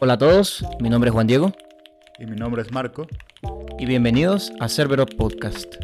[0.00, 1.52] Hola a todos, mi nombre es Juan Diego.
[2.18, 3.06] Y mi nombre es Marco.
[3.78, 5.77] Y bienvenidos a Cerbero Podcast.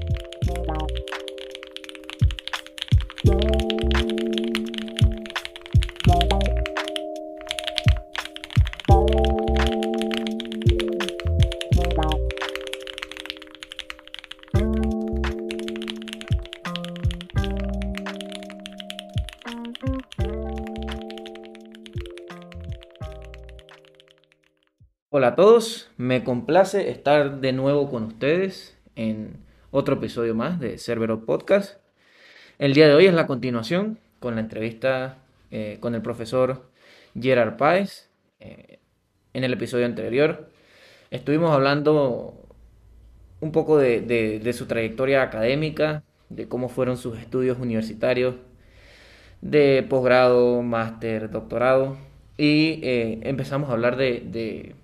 [25.34, 29.38] Todos, me complace estar de nuevo con ustedes en
[29.70, 31.78] otro episodio más de Cerbero Podcast.
[32.58, 35.18] El día de hoy es la continuación con la entrevista
[35.50, 36.70] eh, con el profesor
[37.20, 38.10] Gerard Páez.
[38.38, 38.78] Eh,
[39.32, 40.50] en el episodio anterior
[41.10, 42.48] estuvimos hablando
[43.40, 48.36] un poco de, su trayectoria académica, de cómo fueron sus estudios universitarios
[49.40, 51.96] de posgrado, máster, doctorado
[52.36, 54.74] y eh, empezamos a hablar de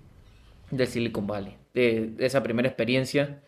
[0.71, 3.39] del Silicon Valley, de, esa primera experiencia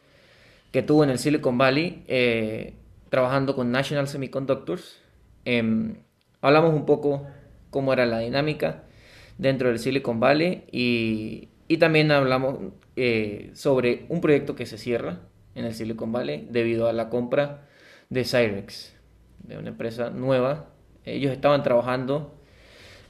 [0.72, 2.74] que tuvo en el Silicon Valley eh,
[3.10, 5.00] trabajando con National Semiconductors.
[5.46, 5.96] Em,
[6.42, 7.28] hablamos un poco
[7.70, 8.84] cómo era la dinámica
[9.38, 11.50] dentro del Silicon Valley y,
[11.80, 12.60] también hablamos
[12.96, 15.22] eh, sobre un proyecto que se cierra
[15.56, 17.68] en el Silicon Valley debido a la compra
[18.12, 18.96] de Cyrex,
[19.40, 20.70] de una empresa nueva.
[21.04, 22.36] Ellos estaban trabajando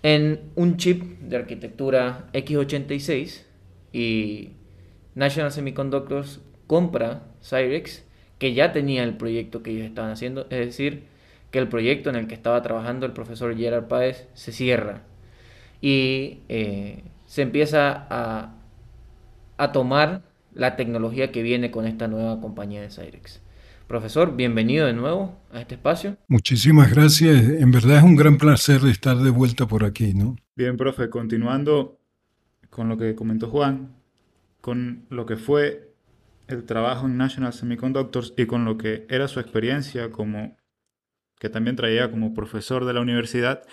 [0.01, 3.43] en un chip de arquitectura x86
[3.93, 4.53] y
[5.15, 8.03] National Semiconductors compra Cyrex,
[8.39, 11.03] que ya tenía el proyecto que ellos estaban haciendo, es decir,
[11.51, 15.03] que el proyecto en el que estaba trabajando el profesor Gerard Páez se cierra
[15.79, 18.55] y eh, se empieza a,
[19.57, 20.23] a tomar
[20.53, 23.41] la tecnología que viene con esta nueva compañía de Cyrex.
[23.87, 26.17] Profesor, bienvenido de nuevo a este espacio.
[26.27, 27.43] Muchísimas gracias.
[27.43, 30.35] En verdad es un gran placer estar de vuelta por aquí, ¿no?
[30.55, 31.99] Bien, profe, continuando
[32.73, 33.95] con lo que comentó Juan,
[34.59, 35.93] con lo que fue
[36.47, 40.57] el trabajo en National Semiconductors y con lo que era su experiencia como
[41.39, 43.63] que también traía como profesor de la universidad,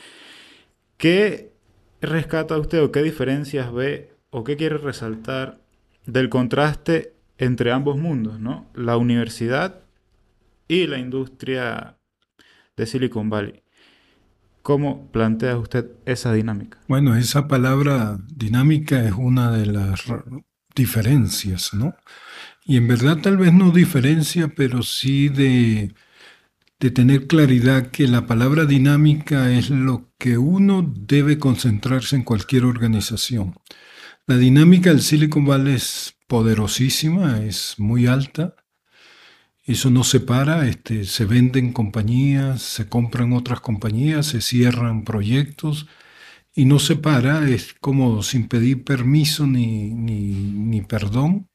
[0.97, 1.53] ¿qué
[2.01, 5.61] rescata usted o qué diferencias ve o qué quiere resaltar
[6.07, 8.69] del contraste entre ambos mundos, ¿no?
[8.75, 9.81] La universidad
[10.69, 11.97] y la industria
[12.77, 13.63] de Silicon Valley.
[14.63, 16.79] ¿Cómo plantea usted esa dinámica?
[16.87, 20.05] Bueno, esa palabra dinámica es una de las
[20.75, 21.95] diferencias, ¿no?
[22.65, 25.95] Y en verdad tal vez no diferencia, pero sí de,
[26.79, 32.65] de tener claridad que la palabra dinámica es lo que uno debe concentrarse en cualquier
[32.65, 33.55] organización.
[34.27, 38.55] La dinámica del Silicon Valley es poderosísima, es muy alta,
[39.73, 45.87] eso no se para, este, se venden compañías, se compran otras compañías, se cierran proyectos
[46.55, 51.49] y no se para, es como sin pedir permiso ni, ni, perdón,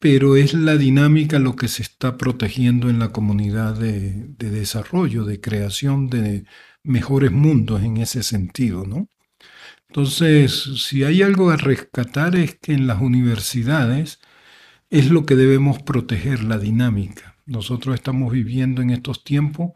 [0.00, 5.24] pero es la dinámica lo que se está protegiendo en la comunidad de, de, desarrollo,
[5.24, 6.44] de creación de
[6.82, 9.08] mejores mundos en ese sentido, ¿no?
[9.88, 14.20] Entonces, si hay algo a rescatar es que en las universidades
[14.90, 17.36] es lo que debemos proteger, la dinámica.
[17.46, 19.72] Nosotros estamos viviendo en estos tiempos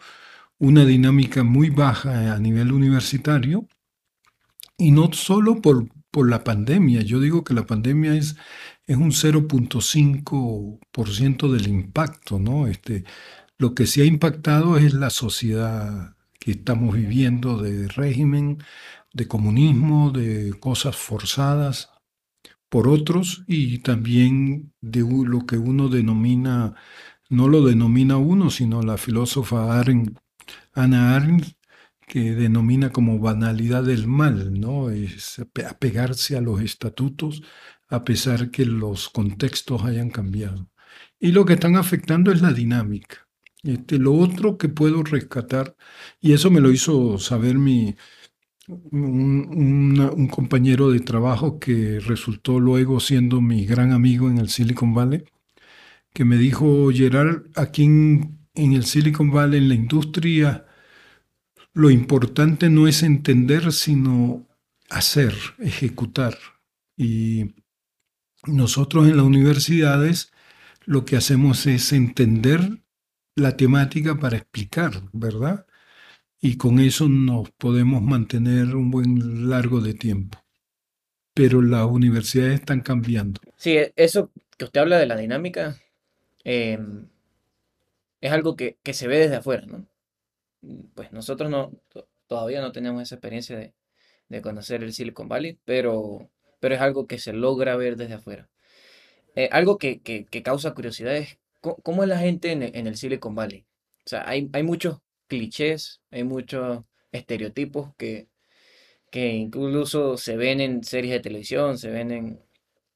[0.59, 3.67] una dinámica muy baja a nivel universitario
[4.79, 7.03] y no solo por, por la pandemia.
[7.03, 8.37] Yo digo que la pandemia es,
[8.87, 12.67] es un 0.5% del impacto, ¿no?
[12.67, 13.05] Este,
[13.59, 18.63] lo que sí ha impactado es la sociedad que estamos viviendo de régimen,
[19.13, 21.92] de comunismo, de cosas forzadas
[22.73, 26.75] por otros y también de lo que uno denomina,
[27.29, 30.19] no lo denomina uno, sino la filósofa Arendt,
[30.73, 31.49] Ana Arendt,
[32.09, 34.89] que denomina como banalidad del mal, ¿no?
[34.89, 37.43] Es apegarse a los estatutos
[37.89, 40.71] a pesar que los contextos hayan cambiado.
[41.21, 43.29] Y lo que están afectando es la dinámica.
[43.63, 45.77] Este, lo otro que puedo rescatar,
[46.23, 47.97] y eso me lo hizo saber mi,
[48.69, 55.25] un, compañero de trabajo que resultó luego siendo mi gran amigo en el Silicon Valley,
[56.13, 60.67] que me dijo, Gerard, aquí en el Silicon Valley, en la industria,
[61.75, 64.47] lo importante no es entender, sino
[64.91, 66.37] hacer, ejecutar.
[66.97, 67.55] Y
[68.47, 70.33] nosotros en las universidades
[70.85, 72.83] lo que hacemos es entender
[73.35, 75.67] la temática para explicar, ¿verdad?
[76.45, 80.39] Y con eso nos podemos mantener un buen largo de tiempo.
[81.35, 83.41] Pero las universidades están cambiando.
[83.57, 85.79] Sí, e, eso que usted habla de la dinámica
[86.43, 87.09] em,
[88.21, 89.87] es algo que, que se ve desde afuera, ¿no?
[90.97, 91.71] Pues nosotros no,
[92.27, 93.73] todavía no tenemos esa experiencia de,
[94.29, 96.29] de conocer el Silicon Valley, pero,
[96.59, 98.51] pero es algo que se logra ver desde afuera.
[99.37, 103.37] Eh, algo que, que, causa curiosidad es cómo, es la gente en, en, el Silicon
[103.37, 103.65] Valley.
[104.05, 104.99] O sea, hay, hay muchos
[105.33, 108.29] clichés, hay muchos estereotipos que,
[109.11, 112.41] que incluso se ven en series de televisión, se ven en,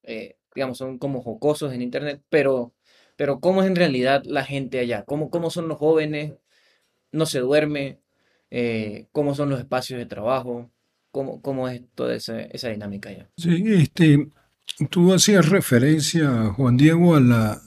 [0.03, 2.75] eh, digamos, son como jocosos en internet, pero,
[3.17, 5.05] pero ¿cómo es en realidad la gente allá?
[5.07, 6.35] ¿Cómo, cómo son los jóvenes?
[7.11, 8.01] ¿No se duerme?
[8.51, 10.71] Eh, ¿Cómo son los espacios de trabajo?
[11.13, 13.31] ¿Cómo, cómo es toda esa, esa dinámica allá?
[13.39, 14.29] Sí, este,
[14.91, 17.63] tú hacías referencia, Juan Diego, a la,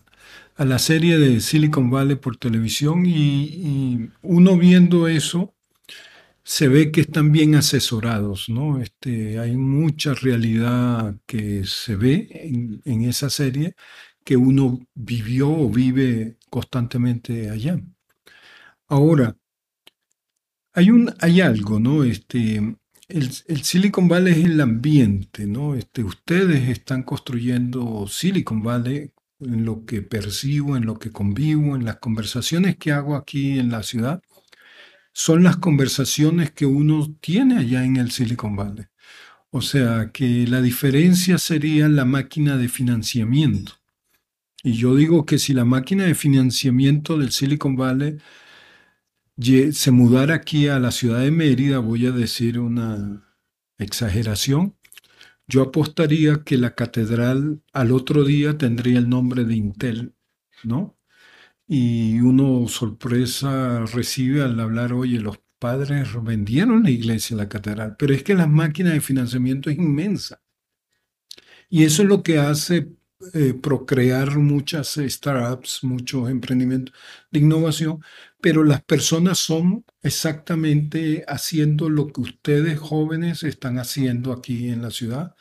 [0.60, 5.56] a la serie de Silicon Valley por televisión y, uno viendo eso
[6.44, 8.82] se ve que están bien asesorados, ¿no?
[8.82, 13.76] Este, hay mucha realidad que se ve en, en esa serie
[14.26, 17.80] que uno vivió o vive constantemente allá.
[18.88, 19.38] Ahora,
[20.74, 22.04] hay, un, hay algo, ¿no?
[22.04, 22.58] Este,
[23.08, 25.76] el, el, Silicon Valley es el ambiente, ¿no?
[25.76, 31.86] Este, ustedes están construyendo Silicon Valley en lo que percibo, en lo que convivo, en
[31.86, 34.22] las conversaciones que hago aquí en la ciudad,
[35.14, 38.86] son las conversaciones que uno tiene allá en el Silicon Valley.
[39.52, 43.74] O sea, que la diferencia sería la máquina de financiamiento.
[44.64, 48.20] Y yo digo que si la máquina de financiamiento del Silicon Valley
[49.72, 53.26] se mudara aquí a la ciudad de Mérida, voy a decir una
[53.78, 54.76] exageración,
[55.50, 60.14] yo apostaría que la catedral al otro día tendría el nombre de Intel,
[60.64, 60.98] ¿no?
[61.68, 68.14] Y uno sorpresa recibe al hablar, oye, los padres vendieron la iglesia, la catedral, pero
[68.14, 70.42] es que la máquina de financiamiento es inmensa.
[71.70, 72.90] Y eso es lo que hace
[73.34, 76.96] eh, procrear muchas startups, muchos emprendimientos
[77.32, 78.02] de innovación,
[78.42, 84.92] pero las personas son exactamente haciendo lo que ustedes jóvenes están haciendo aquí en la
[84.92, 85.36] ciudad,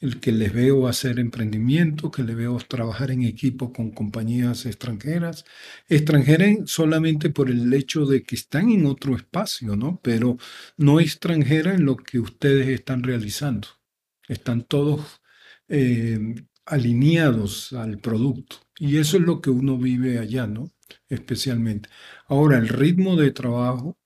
[0.00, 5.44] el que les veo hacer emprendimiento, que les veo trabajar en equipo con compañías extranjeras,
[5.88, 10.00] extranjeras solamente por el hecho de que están en otro espacio, ¿no?
[10.02, 10.36] Pero
[10.76, 13.68] no extranjera en lo que ustedes están realizando.
[14.28, 15.20] Están todos
[15.68, 16.18] eh,
[16.66, 18.56] alineados al producto.
[18.78, 20.70] Y eso es lo que uno vive allá, ¿no?
[21.08, 21.88] Especialmente.
[22.26, 23.98] Ahora, el ritmo de trabajo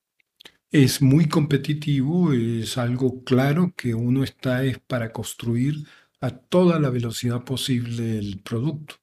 [0.71, 5.85] es muy competitivo, es algo claro que uno está es para construir
[6.21, 8.95] a toda la velocidad posible el producto.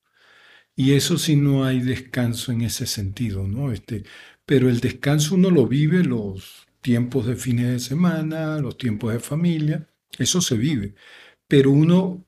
[0.76, 3.72] Y eso sí no hay descanso en ese sentido, ¿no?
[3.72, 4.04] Este,
[4.46, 9.20] pero el descanso uno lo vive los tiempos de fines de semana, los tiempos de
[9.20, 9.88] familia,
[10.18, 10.94] eso se vive.
[11.48, 12.26] Pero uno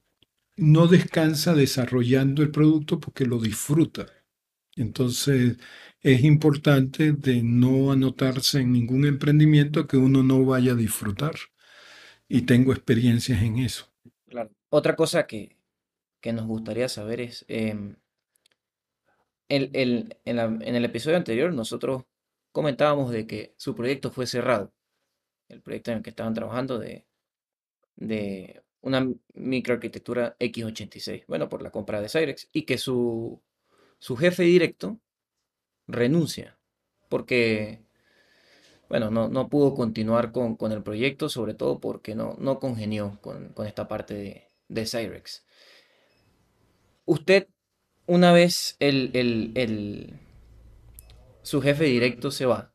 [0.57, 4.07] no descansa desarrollando el producto porque lo disfruta.
[4.77, 5.59] Entonces,
[6.01, 11.35] es importante de no anotarse en ningún emprendimiento que uno no vaya a disfrutar.
[12.29, 13.93] Y tengo experiencias en eso.
[14.71, 15.59] Otra cosa que,
[16.21, 17.95] que nos gustaría saber es, eh,
[19.49, 22.05] el, el, en, el episodio anterior nosotros
[22.53, 24.73] comentábamos de que su proyecto fue cerrado,
[25.49, 27.07] el proyecto en el que estaban trabajando de,
[27.97, 33.43] de una microarquitectura x86, bueno, por la compra de Cyrex, y que su,
[34.03, 34.99] su jefe directo
[35.87, 36.59] renuncia,
[37.09, 37.85] porque,
[38.89, 43.21] bueno, no, no pudo continuar con, con, el proyecto, sobre todo porque no, no congenió
[43.21, 45.45] con, con esta parte de, de, Cyrex.
[47.05, 47.47] Usted,
[48.07, 50.19] una vez el, el, el,
[51.43, 52.73] su jefe directo se va,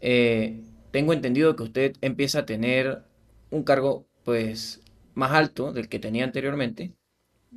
[0.00, 3.04] eh, tengo entendido que usted empieza a tener
[3.50, 4.80] un cargo pues
[5.14, 6.92] más alto del que tenía anteriormente,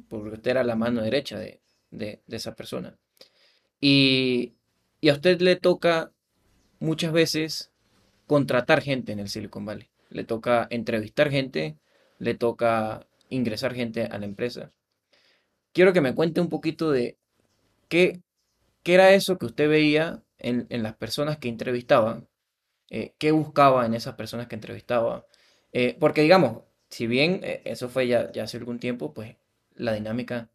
[0.09, 1.60] porque usted era la mano derecha de,
[1.91, 2.97] de, de esa persona.
[3.79, 4.55] Y,
[5.01, 6.11] y, a usted le toca
[6.79, 7.71] muchas veces
[8.27, 9.89] contratar gente en el Silicon Valley.
[10.09, 11.77] Le toca entrevistar gente,
[12.19, 14.71] le toca ingresar gente a la empresa.
[15.73, 17.17] Quiero que me cuente un poquito de
[17.87, 18.21] qué,
[18.83, 22.27] qué era eso que usted veía en, en las personas que entrevistaban,
[22.89, 25.25] eh, qué buscaba en esas personas que entrevistaba.
[25.73, 29.37] Eh, porque digamos, si bien eh, eso fue ya, ya, hace algún tiempo, pues
[29.75, 30.49] la dinámica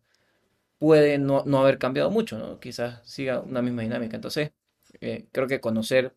[0.78, 2.60] puede no, no, haber cambiado mucho, ¿no?
[2.60, 4.16] Quizás siga una misma dinámica.
[4.16, 4.52] Entonces,
[5.00, 6.14] eh, creo que conocer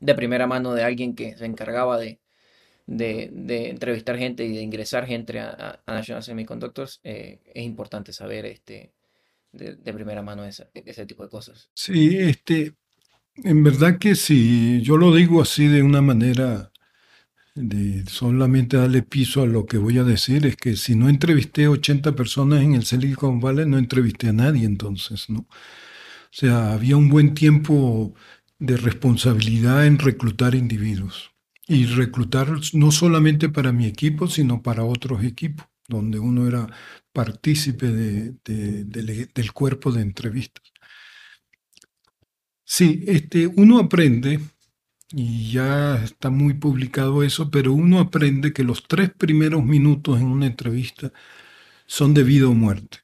[0.00, 2.20] de primera mano de alguien que se encargaba de,
[2.86, 8.46] de, entrevistar gente y de ingresar gente a, a National Semiconductors, eh, es importante saber
[8.46, 8.92] este,
[9.52, 11.70] de, de primera mano esa- ese tipo de cosas.
[11.74, 12.74] Sí, este,
[13.44, 16.72] en verdad que sí, yo lo digo así de una manera
[18.08, 22.14] solamente darle piso a lo que voy a decir, es que si no entrevisté 80
[22.14, 25.40] personas en el Silicon Valley, no entrevisté a nadie entonces, ¿no?
[25.40, 25.46] O
[26.32, 28.14] sea, había un buen tiempo
[28.58, 31.30] de responsabilidad en reclutar individuos
[31.66, 36.68] y reclutar no solamente para mi equipo, sino para otros equipos, donde uno era
[37.12, 40.64] partícipe de- de- del- del cuerpo de entrevistas.
[42.64, 44.40] Sí, este, uno aprende,
[45.12, 50.26] y ya está muy publicado eso, pero uno aprende que los tres primeros minutos en
[50.26, 51.12] una entrevista
[51.86, 52.98] son de vida o muerte.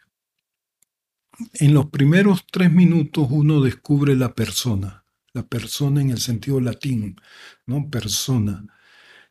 [1.55, 7.15] En los primeros tres minutos uno descubre la persona, la persona en el sentido latino,
[7.67, 7.89] ¿no?
[7.91, 8.67] Persona.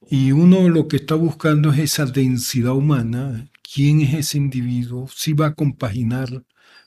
[0.10, 5.34] Y uno lo que está buscando es esa densidad humana, quién es ese individuo, si
[5.34, 6.44] va a compaginar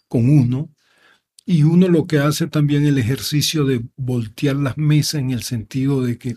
[0.09, 0.71] con uno,
[1.47, 6.03] y uno lo que hace también el ejercicio de voltear las mesas en el sentido
[6.03, 6.35] de que,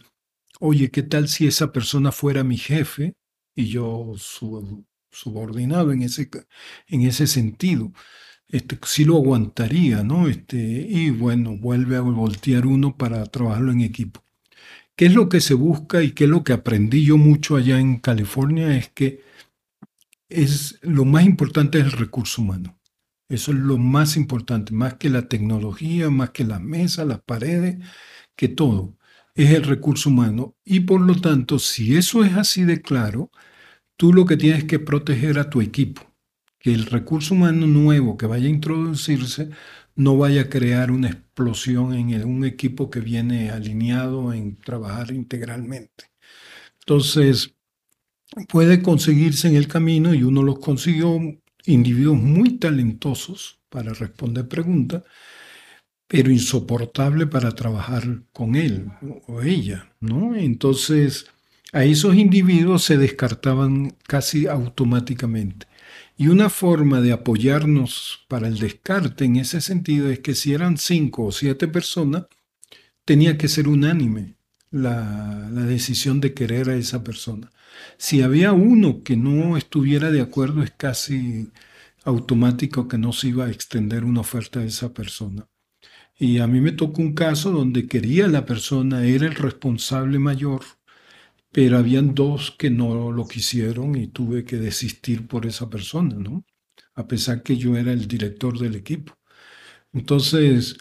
[0.59, 3.15] oye, ¿qué tal si esa persona fuera mi jefe
[3.55, 6.29] y yo su subordinado en ese,
[6.87, 7.91] en ese sentido?
[8.47, 10.27] Este, sí lo aguantaría, ¿no?
[10.27, 14.23] Este, y bueno, vuelve a voltear uno para trabajarlo en equipo.
[14.95, 17.79] ¿Qué es lo que se busca y qué es lo que aprendí yo mucho allá
[17.79, 18.75] en California?
[18.77, 19.23] Es que
[20.29, 22.78] es, lo más importante es el recurso humano.
[23.29, 27.77] Eso es lo más importante, más que la tecnología, más que las mesas, las paredes,
[28.35, 28.97] que todo.
[29.35, 30.55] Es el recurso humano.
[30.65, 33.31] Y por lo tanto, si eso es así de claro,
[33.97, 36.03] tú lo que tienes que proteger a tu equipo.
[36.59, 39.49] Que el recurso humano nuevo que vaya a introducirse
[39.95, 45.11] no vaya a crear una explosión en el- un equipo que viene alineado en trabajar
[45.11, 46.05] integralmente.
[46.81, 47.55] Entonces,
[48.47, 51.19] puede conseguirse en el camino y uno los consiguió
[51.69, 55.03] individuos muy talentosos para responder preguntas,
[56.07, 58.91] pero insoportable para trabajar con él
[59.27, 60.35] o ella, ¿no?
[60.35, 61.27] Entonces,
[61.71, 65.67] a esos individuos se descartaban casi automáticamente.
[66.17, 70.77] Y una forma de apoyarnos para el descarte en ese sentido es que si eran
[70.77, 72.25] cinco o siete personas,
[73.05, 74.35] tenía que ser unánime
[74.71, 77.51] la, la decisión de querer a esa persona.
[77.97, 81.49] Si había uno que no estuviera de acuerdo, es casi
[82.03, 85.47] automático que no se iba a extender una oferta a esa persona.
[86.17, 90.61] Y a mí me tocó un caso donde quería la persona, era el responsable mayor,
[91.51, 96.45] pero habían dos que no lo quisieron y tuve que desistir por esa persona, ¿no?
[96.95, 99.13] A pesar que yo era el director del equipo.
[99.93, 100.77] Entonces,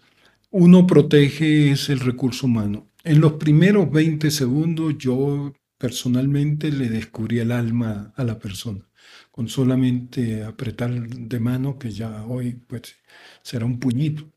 [0.50, 2.90] uno protege es el recurso humano.
[3.05, 8.87] En los primeros 20 segundos yo personalmente le descubrí el alma a la persona,
[9.31, 12.97] con solamente apretar de mano, que ya hoy pues
[13.43, 14.31] será un puñito,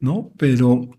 [0.00, 0.32] ¿no?
[0.38, 0.90] Pero,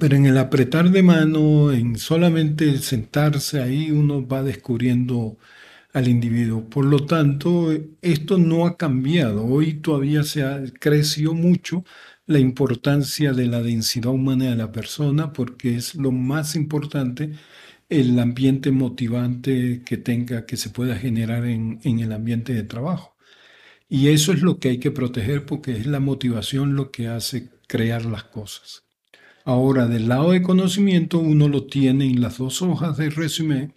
[0.00, 5.38] pero en el apretar de mano, en solamente sentarse ahí, uno va descubriendo
[5.92, 6.68] al individuo.
[6.68, 9.44] Por lo tanto, esto no ha cambiado.
[9.46, 11.84] Hoy todavía se ha creció mucho
[12.26, 17.32] la importancia de la densidad humana de la persona porque es lo más importante
[17.88, 23.16] el ambiente motivante que tenga, que se pueda generar en, el ambiente de trabajo.
[23.88, 27.50] Y eso es lo que hay que proteger porque es la motivación lo que hace
[27.66, 28.84] crear las cosas.
[29.44, 33.74] Ahora, del lado de conocimiento, uno lo tiene en las dos hojas de resumen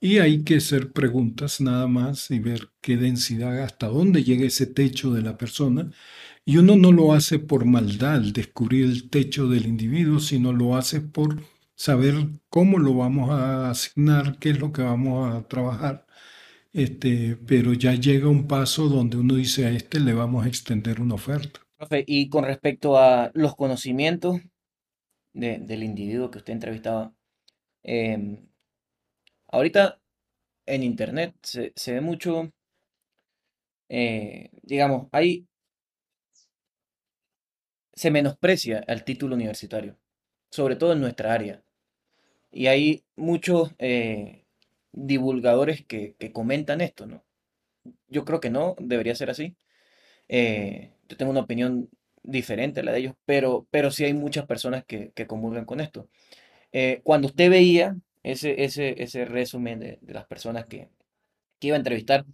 [0.00, 4.66] y hay que hacer preguntas nada más y ver qué densidad, hasta dónde llega ese
[4.66, 5.90] techo de la persona.
[6.44, 11.00] Y uno no lo hace por maldad, descubrir el techo del individuo, sino lo hace
[11.00, 11.40] por
[11.78, 12.14] saber
[12.50, 16.06] cómo lo vamos a asignar, qué es lo que vamos a trabajar.
[16.72, 21.00] Este, pero ya llega un paso donde uno dice a este le vamos a extender
[21.00, 21.60] una oferta.
[21.76, 24.40] Profe, y con respecto a los conocimientos
[25.34, 27.14] de- del individuo que usted entrevistaba,
[27.84, 28.48] em,
[29.48, 30.00] ahorita
[30.66, 32.52] en internet se, se ve mucho,
[33.88, 35.46] eh, digamos, hay,
[37.92, 39.98] se menosprecia el título universitario,
[40.50, 41.62] sobre todo en nuestra área.
[42.50, 44.44] Y hay muchos eh,
[44.92, 47.24] divulgadores que, que comentan esto, ¿no?
[48.08, 49.56] Yo creo que no, debería ser así.
[50.28, 51.90] Eh, yo tengo una opinión
[52.22, 55.80] diferente a la de ellos, pero, pero sí hay muchas personas que, que comulgan con
[55.80, 56.08] esto.
[56.72, 60.90] Eh, cuando usted veía ese, ese, ese resumen de, las personas que,
[61.60, 62.26] que iba a entrevistar,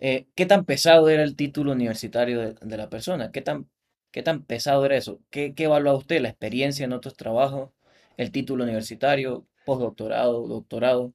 [0.00, 3.32] ¿qué tan pesado era el título universitario de, la persona?
[3.32, 3.68] ¿Qué tan,
[4.12, 5.20] qué tan pesado era eso?
[5.30, 6.20] ¿Qué, qué evalúa usted?
[6.20, 7.70] ¿La experiencia en otros trabajos?
[8.18, 9.46] ¿El título universitario?
[9.64, 10.46] ¿Postdoctorado?
[10.48, 11.14] ¿Doctorado?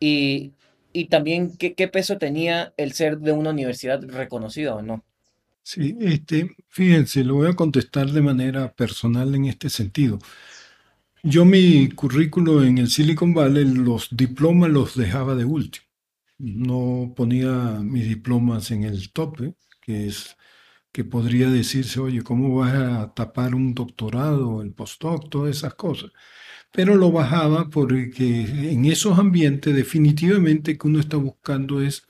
[0.00, 0.54] Y,
[0.92, 5.04] y también, ¿qué, qué peso tenía el ser de una universidad reconocida o no?
[5.62, 10.18] Sí, este, fíjense, lo voy a contestar de manera personal en este sentido.
[11.22, 15.86] Yo mi currículo en el Silicon Valley, los diplomas los dejaba de último.
[16.38, 20.37] No ponía mis diplomas en el tope, que es
[20.98, 26.10] que podría decirse, oye, ¿cómo vas a tapar un doctorado, el postdoc, todas esas cosas?
[26.72, 28.40] Pero lo bajaba porque
[28.72, 32.08] en esos ambientes definitivamente que uno está buscando es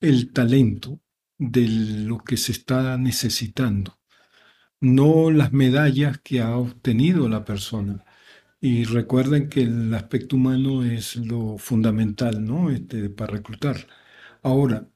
[0.00, 1.00] el talento
[1.36, 3.98] de lo que se está necesitando,
[4.80, 8.04] no las medallas que ha obtenido la persona.
[8.60, 12.70] Y recuerden que el aspecto humano es lo fundamental, ¿no?
[12.70, 13.88] Este, para reclutar.
[14.42, 14.88] Ahora,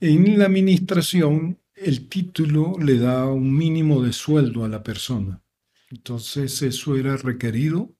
[0.00, 5.42] en la administración, el título le da un mínimo de sueldo a la persona.
[5.90, 7.94] Entonces, eso era requerido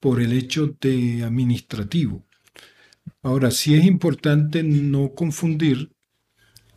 [0.00, 2.26] por el hecho de administrativo.
[3.22, 5.92] Ahora, sí es importante no confundir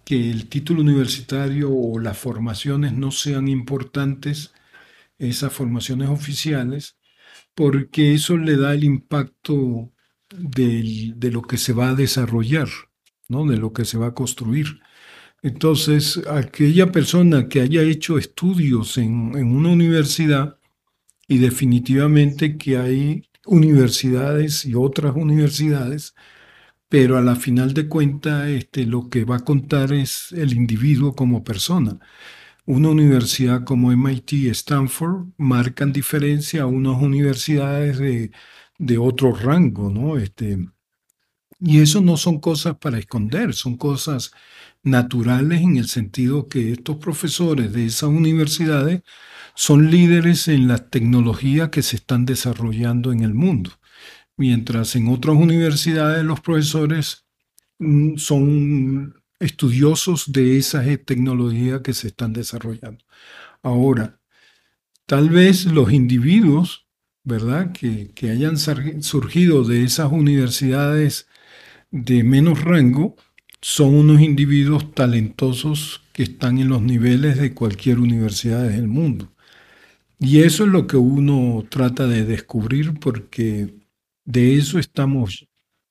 [0.06, 4.54] que el título universitario o las formaciones no sean importantes,
[5.18, 6.98] esas formaciones oficiales,
[7.54, 9.92] porque eso le da el impacto
[10.30, 12.70] de, lo que se va a desarrollar,
[13.28, 13.46] ¿no?
[13.46, 14.80] de lo que se va a construir.
[15.44, 20.58] Entonces, aquella persona que haya hecho estudios en, en una universidad,
[21.28, 26.14] y definitivamente que hay universidades y otras universidades,
[26.90, 31.16] pero a la final de cuentas este, lo que va a contar es el individuo
[31.16, 32.00] como persona.
[32.66, 38.32] Una universidad como MIT Stanford marcan diferencia a unas universidades de,
[38.80, 40.18] de otro rango, ¿no?
[40.18, 40.58] Este,
[41.62, 44.32] y eso no son cosas para esconder, son cosas
[44.84, 49.04] naturales en el sentido que estos profesores de esas universidades
[49.54, 53.72] son líderes en las tecnologías que se están desarrollando en el mundo,
[54.38, 57.26] mientras en otras universidades los profesores
[57.80, 63.06] mm, son estudiosos de esas tecnologías que se están desarrollando.
[63.62, 64.20] Ahora,
[65.06, 66.88] tal vez los individuos,
[67.24, 71.28] ¿verdad?, que, que hayan surgido de esas universidades
[71.92, 73.16] de menos rango,
[73.62, 79.32] son unos individuos talentosos que están en los niveles de cualquier universidad del mundo.
[80.20, 83.74] Y eso es lo que uno trata de descubrir porque
[84.26, 85.48] de eso estamos,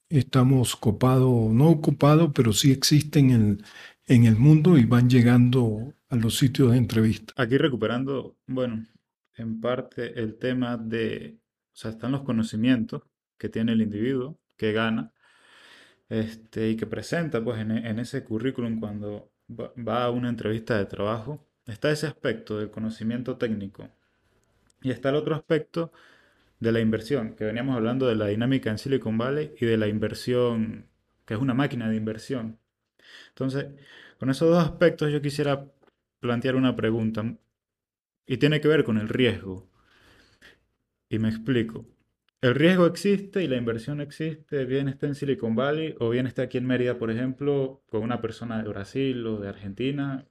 [0.09, 3.63] estamos copados, no ocupados, pero sí existen en,
[4.07, 7.33] en el mundo y van llegando a los sitios de entrevista.
[7.37, 8.87] Aquí recuperando, bueno,
[9.37, 11.39] en parte el tema de,
[11.73, 13.03] o sea, están los conocimientos
[13.39, 15.13] que tiene el individuo, que gana,
[16.11, 20.87] este, y que presenta pues en, en ese currículum cuando va a una entrevista de
[20.87, 21.47] trabajo.
[21.67, 23.89] Está ese aspecto del conocimiento técnico
[24.83, 25.93] y está el otro aspecto
[26.61, 29.89] de la inversión, que veníamos hablando de la dinámica en Silicon Valley y de la
[29.89, 30.87] inversión,
[31.27, 32.59] que es una máquina de inversión.
[33.29, 33.67] Entonces,
[34.19, 35.67] con esos dos aspectos yo quisiera
[36.21, 37.25] plantear una pregunta
[38.27, 39.69] y tiene que ver con el riesgo.
[41.09, 41.87] Y me explico.
[42.43, 46.43] El riesgo existe y la inversión existe, bien está en Silicon Valley o bien está
[46.43, 50.27] aquí en Mérida, por ejemplo, con una persona de Brasil o de Argentina.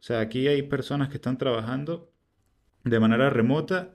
[0.00, 2.12] O sea, aquí hay personas que están trabajando
[2.82, 3.94] de manera remota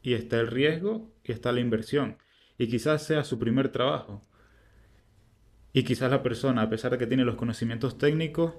[0.00, 2.16] y está el riesgo y está la inversión.
[2.56, 4.26] Y quizás sea su primer trabajo.
[5.74, 8.54] Y quizás la persona, a pesar de que tiene los conocimientos técnicos,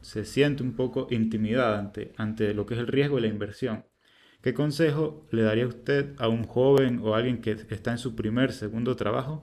[0.00, 3.84] se siente un poco intimidada ante, ante lo que es el riesgo y la inversión.
[4.40, 8.14] ¿Qué consejo le daría usted a un joven o a alguien que está en su
[8.14, 9.42] primer, segundo trabajo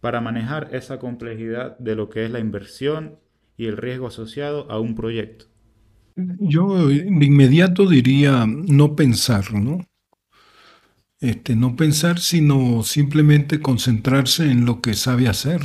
[0.00, 3.18] para manejar esa complejidad de lo que es la inversión
[3.56, 5.46] y el riesgo asociado a un proyecto?
[6.16, 9.86] Yo de inmediato diría no pensar, ¿no?
[11.20, 15.60] Este, no pensar, sino simplemente concentrarse en lo que sabe hacer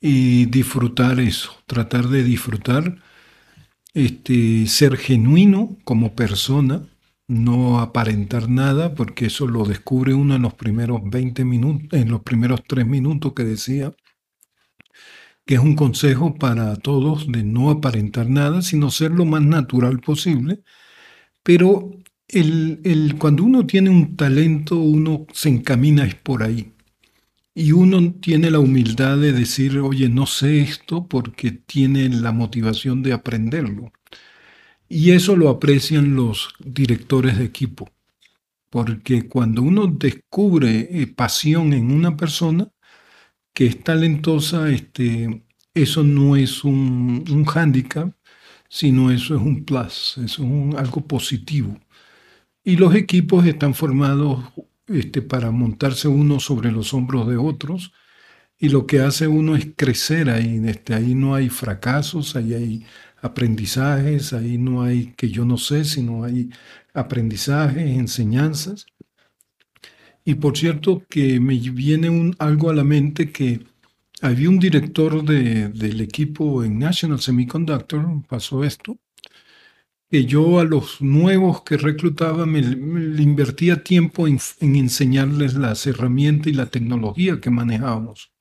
[0.00, 3.02] y disfrutar eso, tratar de disfrutar,
[3.92, 6.86] este, ser genuino como persona,
[7.30, 12.22] no aparentar nada, porque eso lo descubre uno en los primeros 20 minutos, en los
[12.22, 13.92] primeros 3 minutos que decía,
[15.46, 20.00] que es un consejo para todos de no aparentar nada, sino ser lo más natural
[20.00, 20.62] posible.
[21.42, 21.92] Pero
[22.28, 26.72] el, cuando uno tiene un talento, uno se encamina por ahí.
[27.54, 33.02] Y uno tiene la humildad de decir, oye, no sé esto porque tiene la motivación
[33.02, 33.92] de aprenderlo.
[34.92, 37.88] Y eso lo aprecian los directores de equipo.
[38.70, 42.72] Porque cuando uno descubre eh, pasión en una persona,
[43.54, 48.12] que es talentosa, este, eso no es un, un hándicap,
[48.68, 51.78] sino eso es un plus, es un, algo positivo.
[52.64, 54.44] Y los equipos están formados
[54.88, 57.92] este, para montarse uno sobre los hombros de otros
[58.58, 60.60] y lo que hace uno es crecer ahí.
[60.66, 62.86] Este, ahí no hay fracasos, ahí hay
[63.22, 66.50] aprendizajes, ahí no hay que yo no sé, sino hay
[66.94, 68.86] aprendizajes, enseñanzas.
[70.24, 73.60] Y por cierto que me viene un, algo a la mente que
[74.22, 78.98] había un director del equipo en National Semiconductor, pasó esto,
[80.10, 86.52] que yo a los nuevos que reclutaba me, invertía tiempo en, enseñarles las herramientas y
[86.52, 88.32] la tecnología que manejábamos.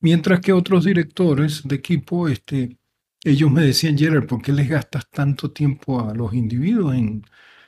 [0.00, 2.76] Mientras que otros directores de equipo, este,
[3.30, 6.96] ellos me decían, Gerard, ¿por qué les gastas tanto tiempo a los individuos?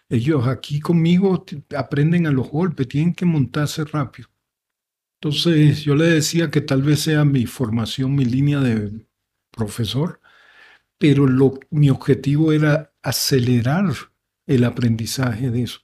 [0.08, 1.44] Ellos aquí conmigo
[1.76, 4.28] aprenden a los golpes, tienen que montarse rápido.
[5.20, 9.06] Entonces yo le decía que tal vez sea mi formación, mi línea de
[9.50, 10.20] profesor,
[10.98, 13.92] pero lo, mi objetivo era acelerar
[14.46, 15.80] el aprendizaje de eso.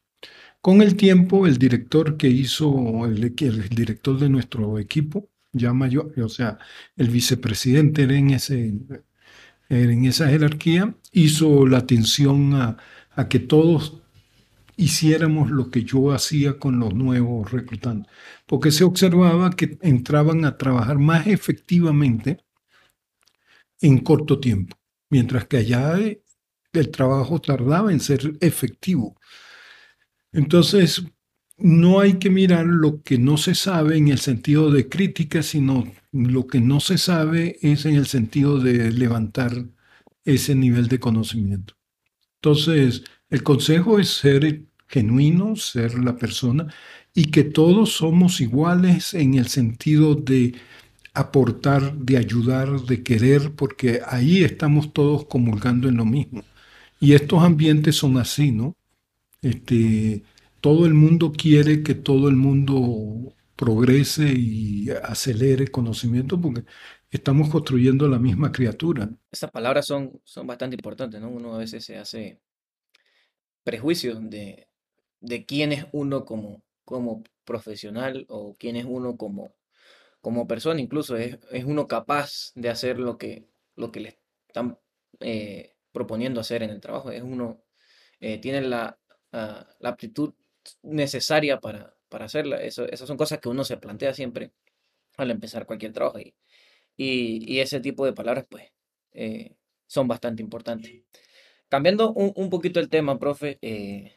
[0.60, 6.12] Con el tiempo, el director que hizo, el, el director de nuestro equipo, ya mayor,
[6.20, 6.58] o sea,
[6.96, 8.74] el vicepresidente era en, ese,
[9.68, 12.76] en esa jerarquía, hizo la atención a,
[13.28, 14.00] que todos
[14.76, 18.12] hiciéramos lo que yo hacía con los nuevos reclutantes,
[18.46, 22.44] porque se observaba que entraban a trabajar más efectivamente
[23.80, 24.76] en corto tiempo,
[25.10, 25.96] mientras que allá
[26.72, 29.16] el trabajo tardaba en ser efectivo.
[30.32, 31.04] Entonces,
[31.56, 35.84] no hay que mirar lo que no se sabe en el sentido de crítica, sino
[36.14, 39.66] lo que no se sabe es en el sentido de levantar
[40.24, 41.74] ese nivel de conocimiento.
[42.36, 46.72] Entonces, el consejo es ser genuino, ser la persona
[47.14, 50.54] y que todos somos iguales en el sentido de
[51.14, 56.44] aportar, de ayudar, de querer, porque ahí estamos todos comulgando en lo mismo.
[57.00, 58.76] Y estos ambientes son así, ¿no?
[59.42, 60.22] Este,
[60.60, 66.64] todo el mundo quiere que todo el mundo progrese y acelere conocimiento porque
[67.10, 69.08] estamos construyendo la misma criatura.
[69.30, 71.30] Esas palabras son, son bastante importantes, ¿no?
[71.30, 72.40] Uno a veces se hace
[73.62, 74.68] prejuicios de,
[75.20, 79.54] de quién es uno como, como profesional o quién es uno como,
[80.20, 84.78] como persona, incluso es, uno capaz de hacer lo que, lo que le están
[85.20, 87.62] eh, proponiendo hacer en el trabajo, es uno,
[88.20, 88.98] eh, tiene la,
[89.32, 90.34] ah, la, aptitud
[90.82, 92.62] necesaria para, para hacerla.
[92.62, 94.52] Eso, esas son cosas que uno se plantea siempre
[95.16, 96.32] al empezar cualquier trabajo y,
[96.96, 98.70] y, ese tipo de palabras pues
[99.14, 99.56] eh,
[99.88, 100.92] son bastante importantes.
[101.68, 104.12] Cambiando un, un, poquito el tema, profe, en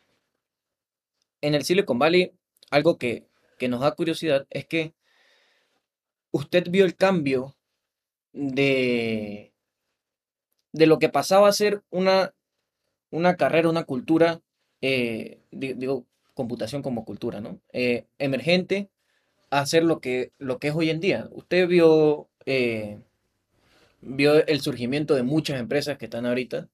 [1.41, 2.33] el Silicon Valley,
[2.69, 3.25] algo que,
[3.67, 4.93] nos da curiosidad es que
[6.29, 7.57] usted vio el cambio
[8.31, 9.55] de,
[10.71, 12.36] de lo que pasaba a ser una,
[13.10, 14.39] una carrera, una cultura,
[14.81, 16.05] eh, digo,
[16.38, 17.60] computación como cultura, ¿no?
[17.73, 18.89] Eh, emergente
[19.50, 21.28] a ser lo que, lo que es hoy en día.
[21.32, 23.00] Usted vio, eh,
[24.02, 26.69] vio el surgimiento de muchas empresas que están ahorita,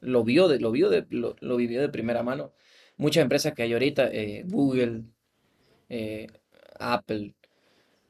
[0.00, 2.52] lo vio, de, lo, vio de, lo vivió de primera mano
[2.96, 5.04] muchas empresas que hay ahorita, eh, Google,
[6.78, 7.34] Apple.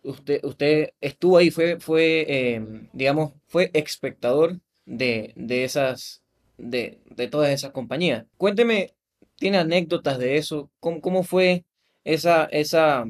[0.02, 5.32] Usted, usted estuvo ahí, fue, fue em, digamos, fue espectador de,
[5.64, 6.22] esas,
[6.58, 8.26] de, todas esas compañías.
[8.36, 8.94] Cuénteme,
[9.44, 10.70] ¿tiene anécdotas de eso?
[10.80, 11.66] ¿Cómo, fue
[12.02, 13.04] esa, esa,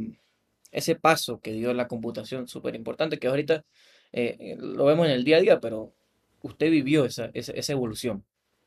[0.73, 3.64] ese paso que dio la computación súper importante, que ahorita
[4.11, 5.94] eh, lo vemos en el día a día, pero
[6.42, 7.31] usted vivió esa
[7.73, 8.25] evolución?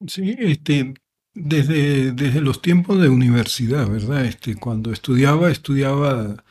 [0.08, 0.94] Sí, este,
[1.34, 4.24] desde, desde los tiempos de universidad, ¿verdad?
[4.24, 6.42] Este, cuando estudiaba, estudiaba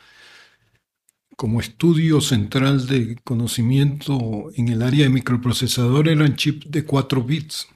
[1.35, 7.69] como estudio central de conocimiento en el área de microprocesador eran chips de 4 bits.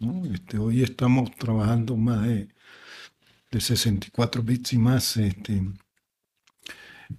[0.00, 2.48] Este, hoy estamos trabajando más de,
[3.50, 5.16] de 64 bits y más.
[5.16, 5.60] Este,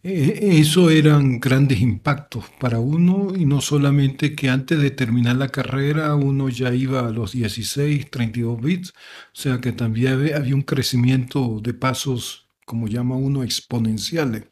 [0.04, 5.50] eh, eso eran grandes impactos para uno y no solamente que antes de terminar la
[5.50, 8.94] carrera uno ya iba a los 16, 32 bits, o
[9.34, 14.46] sea que también había un crecimiento de pasos, como llama uno, exponenciales.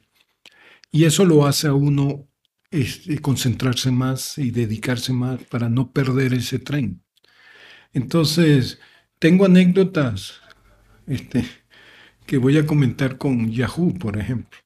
[0.91, 2.27] Y eso lo hace a uno
[2.71, 7.03] este, concentrarse más y dedicarse más para no perder ese tren.
[7.97, 8.79] Entonces,
[9.17, 10.39] tengo anécdotas
[11.07, 11.43] este,
[12.27, 14.60] que voy a comentar con Yahoo, por ejemplo.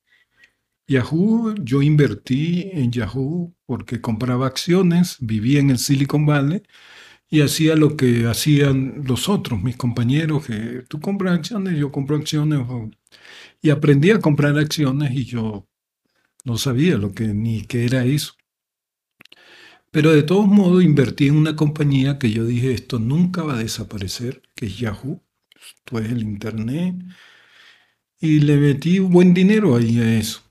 [0.86, 6.62] Yahoo, yo invertí en Yahoo porque compraba acciones, vivía en el Silicon Valley
[7.30, 12.17] y hacía lo que hacían los otros, mis compañeros, que tú compras acciones, yo compro
[12.17, 12.60] acciones.
[13.62, 15.70] Y aprendí a comprar acciones y yo
[16.44, 18.34] no sabía lo que ni qué era eso.
[19.91, 23.63] Pero de todos modos invertí en una compañía que yo dije, esto nunca va a
[23.63, 25.21] desaparecer, que es Yahoo.
[25.54, 26.95] Esto es el Internet.
[28.19, 30.41] Y le metí buen dinero ahí a eso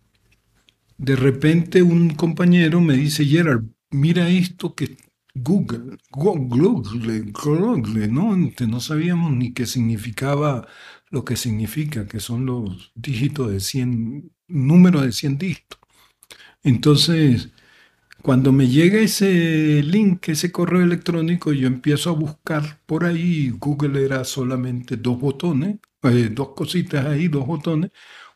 [1.01, 4.99] de repente un compañero me dice, Gerard, mira esto que
[5.35, 8.37] Google, Google, Google, ¿no?
[8.37, 10.69] No sabíamos ni qué significaba
[11.09, 15.79] lo que significa, que son los dígitos de 100, números de 100 dígitos.
[16.63, 17.49] Entonces,
[18.23, 23.51] cuando me llega ese link, ese correo electrónico, yo empiezo a buscar por ahí.
[23.51, 27.91] Google era solamente dos botones, eh, dos cositas ahí, dos botones.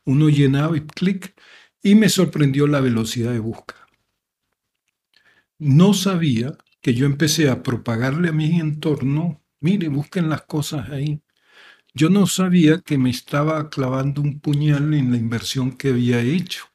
[0.05, 1.35] Uno llenaba y clic,
[1.83, 3.87] y me sorprendió la velocidad de búsqueda.
[5.59, 11.23] No sabía que yo empecé a propagarle a mi entorno, mire, busquen las cosas ahí.
[11.95, 16.67] Yo no sabía que me estaba clavando un puñal en la inversión que había hecho.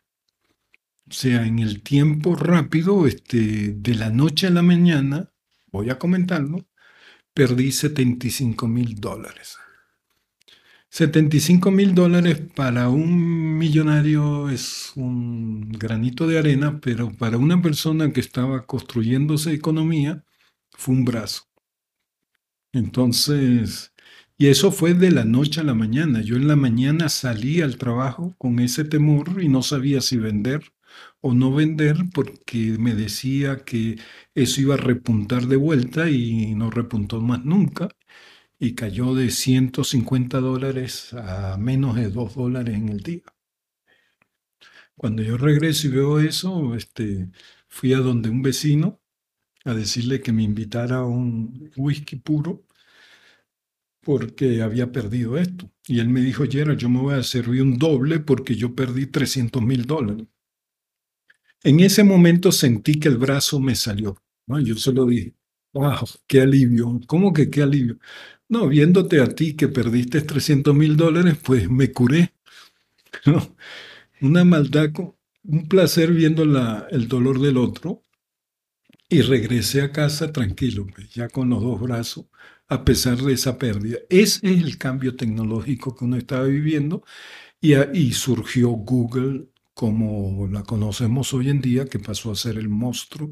[1.09, 5.31] O sea, en el tiempo rápido, este, de la noche a la mañana,
[5.71, 6.67] voy a comentarlo,
[7.33, 9.57] perdí 75 mil dólares.
[10.91, 18.11] 75 mil dólares para un millonario es un granito de arena, pero para una persona
[18.13, 20.23] que estaba construyéndose economía
[20.71, 21.43] fue un brazo.
[22.71, 23.93] Entonces,
[24.37, 26.21] y eso fue de la noche a la mañana.
[26.21, 30.71] Yo en la mañana salí al trabajo con ese temor y no sabía si vender
[31.21, 33.97] o no vender porque me decía que
[34.35, 37.89] eso iba a repuntar de vuelta y no repuntó más nunca
[38.59, 43.23] y cayó de 150 dólares a menos de 2 dólares en el día.
[44.95, 47.29] Cuando yo regreso y veo eso, este,
[47.67, 49.01] fui a donde un vecino
[49.65, 52.65] a decirle que me invitara a un whisky puro
[54.01, 55.69] porque había perdido esto.
[55.87, 59.07] Y él me dijo, Gerald, yo me voy a servir un doble porque yo perdí
[59.07, 60.27] 300 mil dólares.
[61.63, 64.17] En ese momento sentí que el brazo me salió.
[64.63, 65.35] Yo se lo dije,
[65.73, 66.99] wow, qué alivio.
[67.07, 67.99] ¿Cómo que qué alivio?
[68.47, 72.33] No, viéndote a ti que perdiste 300 mil dólares, pues me curé.
[73.25, 73.55] ¿no?
[74.21, 74.91] Una maldad,
[75.43, 78.03] un placer viendo el dolor del otro.
[79.09, 82.25] Y regresé a casa tranquilo, pues, ya con los dos brazos,
[82.67, 83.97] a pesar de esa pérdida.
[84.09, 87.03] Ese es el cambio tecnológico que uno estaba viviendo
[87.61, 89.48] y, y surgió Google
[89.79, 93.31] como la conocemos hoy en día, que pasó a ser el monstruo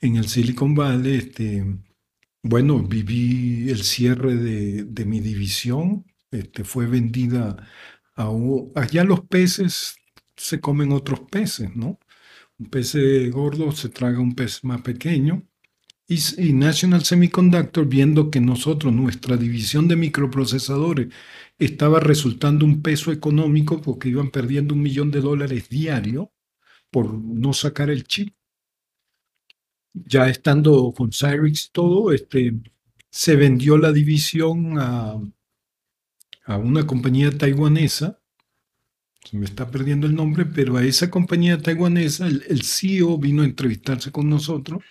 [0.00, 1.16] en el Silicon Valley.
[1.16, 1.66] Este,
[2.44, 7.56] bueno, viví el cierre de, mi división, este, fue vendida
[8.14, 8.30] a...
[8.76, 9.96] Allá los peces
[10.36, 11.98] se comen otros peces, ¿no?
[12.56, 12.94] Un pez
[13.32, 15.42] gordo se traga un pez más pequeño.
[16.06, 21.08] Y, y, National Semiconductor, viendo que nosotros, nuestra división de microprocesadores,
[21.58, 26.32] estaba resultando un peso económico porque iban perdiendo un millón de dólares diario
[26.90, 28.34] por no sacar el chip,
[29.94, 32.52] ya estando con Cyrix todo, este,
[33.10, 35.16] se vendió la división a,
[36.44, 38.20] a una compañía taiwanesa,
[39.24, 43.42] se me está perdiendo el nombre, pero a esa compañía taiwanesa el, el CEO vino
[43.42, 44.82] a entrevistarse con nosotros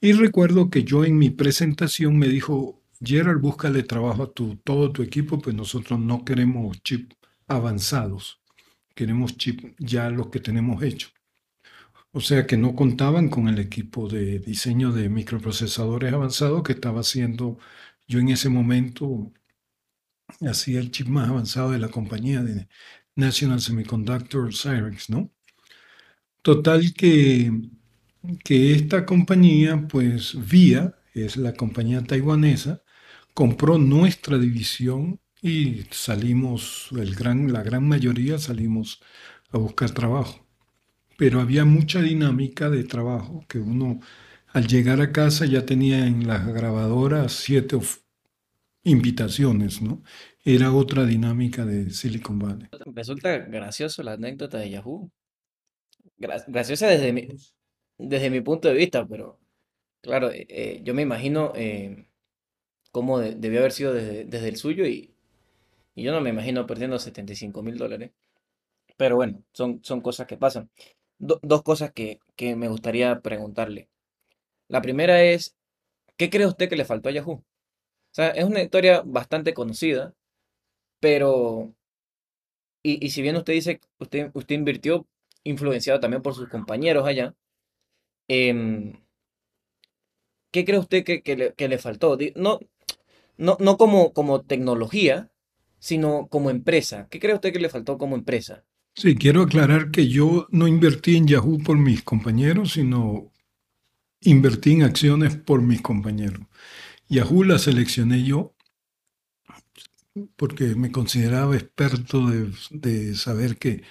[0.00, 4.92] y recuerdo que yo en mi presentación me dijo, Gerald, búscale trabajo a tu, todo
[4.92, 7.12] tu equipo, pues nosotros no queremos chip
[7.48, 8.40] avanzados,
[8.94, 11.12] queremos chip ya los que tenemos hechos.
[12.12, 17.00] O sea que no contaban con el equipo de diseño de microprocesadores avanzados que estaba
[17.00, 17.58] haciendo
[18.08, 19.32] yo en ese momento.
[20.40, 22.68] Hacía el chip más avanzado de la compañía de
[23.16, 25.30] National Semiconductor Cyrix, ¿no?
[26.42, 27.52] Total que,
[28.44, 32.82] que esta compañía, pues VIA, es la compañía taiwanesa,
[33.34, 39.00] compró nuestra división y salimos, el gran, la gran mayoría salimos
[39.50, 40.50] a buscar trabajo
[41.20, 44.00] pero había mucha dinámica de trabajo que uno
[44.54, 47.78] al llegar a casa ya tenía en las grabadoras siete
[48.84, 50.02] invitaciones, ¿no?
[50.46, 52.68] Era otra dinámica de Silicon Valley.
[52.94, 55.10] Resulta gracioso la anécdota de Yahoo.
[56.16, 57.28] graciosa desde mi,
[58.08, 59.38] desde mi punto de vista, pero
[60.00, 62.06] claro, eh, eh, yo me imagino eh,
[62.92, 65.14] cómo debió haber sido desde, el suyo y,
[65.94, 68.12] y, yo no me imagino perdiendo 75 mil dólares.
[68.96, 70.70] Pero bueno, son, son cosas que pasan
[71.20, 72.20] dos cosas que,
[72.56, 73.88] me gustaría preguntarle.
[74.68, 75.56] La primera es,
[76.16, 77.34] ¿qué cree usted que le faltó a Yahoo?
[77.34, 77.44] O
[78.12, 80.14] sea, es una historia bastante conocida,
[81.00, 81.74] pero,
[82.82, 85.06] y, si bien usted dice, usted, usted invirtió
[85.44, 87.34] influenciado también por sus compañeros allá,
[88.30, 88.92] em,
[90.50, 92.16] ¿qué cree usted que, le, faltó?
[92.36, 92.60] No,
[93.36, 95.30] no, como tecnología,
[95.80, 97.08] sino como empresa.
[97.10, 98.64] ¿Qué cree usted que le faltó como empresa?
[98.94, 103.32] Sí, quiero aclarar que yo no invertí en Yahoo por mis compañeros, sino
[104.20, 106.42] invertí en acciones por mis compañeros.
[107.08, 108.54] Yahoo la seleccioné yo
[110.36, 113.82] porque me consideraba experto de, saber que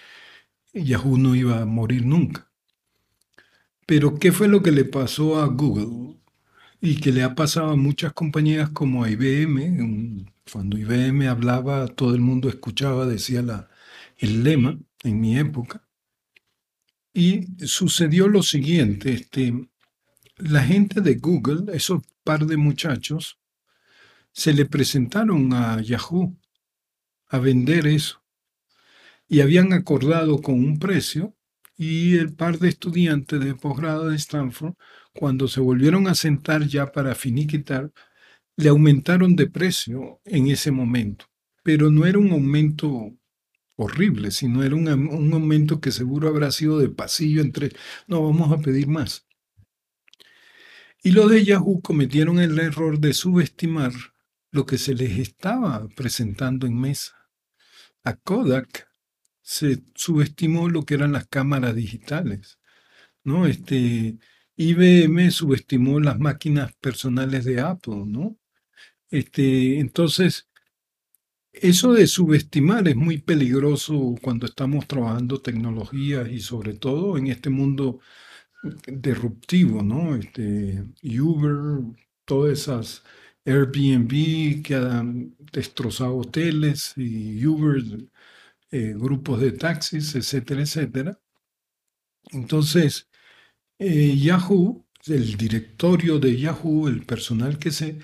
[0.73, 2.48] Yahoo no iba a morir nunca.
[3.89, 6.19] Pero ¿qué fue lo que le pasó a Google?
[6.79, 10.27] y que le ha pasado a muchas compañías como a IBM.
[10.51, 13.67] Cuando IBM hablaba, todo el mundo escuchaba, decía la,
[14.17, 15.83] el lema en mi época.
[17.13, 19.67] Y sucedió lo siguiente, este,
[20.37, 23.39] la gente de Google, esos par de muchachos,
[24.31, 26.37] se le presentaron a Yahoo
[27.27, 28.23] a vender eso.
[29.27, 31.35] Y habían acordado con un precio
[31.79, 34.73] y el par de estudiantes de posgrado de Stanford,
[35.13, 37.93] cuando se volvieron a sentar ya para finiquitar,
[38.57, 41.27] le aumentaron de precio en ese momento.
[41.63, 43.13] Pero no era un aumento
[43.77, 47.71] horrible, sino era un, un aumento que seguro habrá sido de pasillo entre,
[48.07, 49.25] no, vamos a pedir más.
[51.01, 53.93] Y los de Yahoo cometieron el error de subestimar
[54.51, 57.29] lo que se les estaba presentando en mesa.
[58.03, 58.88] A Kodak
[59.49, 62.59] se subestimó lo que eran las cámaras digitales.
[63.23, 63.47] ¿no?
[63.47, 64.19] Este,
[64.57, 68.37] IBM subestimó las máquinas personales de Apple, ¿no?
[69.09, 70.49] Este, entonces,
[71.53, 77.49] eso de subestimar es muy peligroso cuando estamos trabajando tecnologías y sobre todo en este
[77.49, 78.01] mundo
[78.87, 80.15] disruptivo, ¿no?
[80.15, 81.83] Este, Uber,
[82.25, 83.03] todas esas
[83.45, 87.83] Airbnb que han destrozado hoteles y Uber,
[88.71, 91.19] eh, grupos de taxis, etcétera, etcétera.
[92.31, 93.07] Entonces,
[93.79, 97.99] eh, Yahoo, el directorio de Yahoo, el personal que se,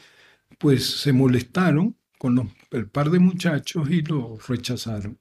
[0.59, 5.19] pues se molestaron con el par de muchachos y los rechazaron.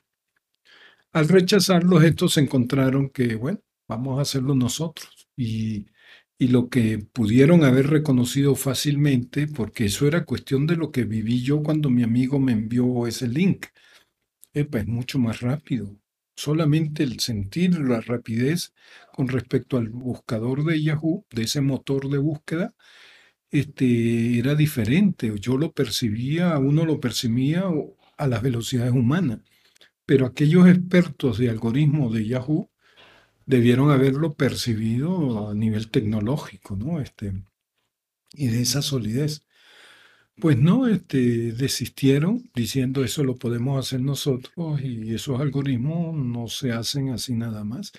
[1.12, 5.28] Al rechazarlos, estos encontraron que, bueno, vamos a hacerlo nosotros.
[5.37, 5.87] Y
[6.38, 11.42] y lo que pudieron haber reconocido fácilmente, porque eso era cuestión de lo que viví
[11.42, 13.66] yo cuando mi amigo me envió ese link.
[14.54, 15.98] Es mucho más rápido.
[16.36, 18.72] Solamente el sentir la rapidez
[19.12, 22.74] con respecto al buscador de Yahoo, de ese motor de búsqueda,
[23.50, 25.32] este, era diferente.
[25.38, 27.64] Yo lo percibía, uno lo percibía
[28.16, 29.40] a las velocidades humanas.
[30.06, 32.70] Pero aquellos expertos de algoritmos de Yahoo
[33.46, 37.00] debieron haberlo percibido a nivel tecnológico, ¿no?
[37.00, 37.32] Este,
[38.32, 39.43] y de esa solidez.
[40.40, 46.73] Pues no, este, desistieron diciendo eso lo podemos hacer nosotros y esos algoritmos no se
[46.73, 47.92] hacen así nada más,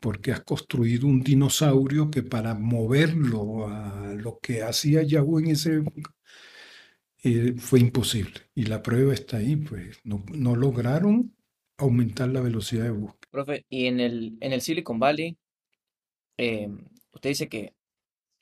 [0.00, 5.76] porque has construido un dinosaurio que para moverlo a lo que hacía Yahoo en ese
[5.76, 6.14] época
[7.22, 8.40] eh, fue imposible.
[8.54, 11.34] Y la prueba está ahí, pues no, no lograron
[11.76, 13.30] aumentar la velocidad de búsqueda.
[13.30, 15.36] Profe, y en el, en el Silicon Valley,
[16.36, 16.78] em,
[17.12, 17.74] usted dice que,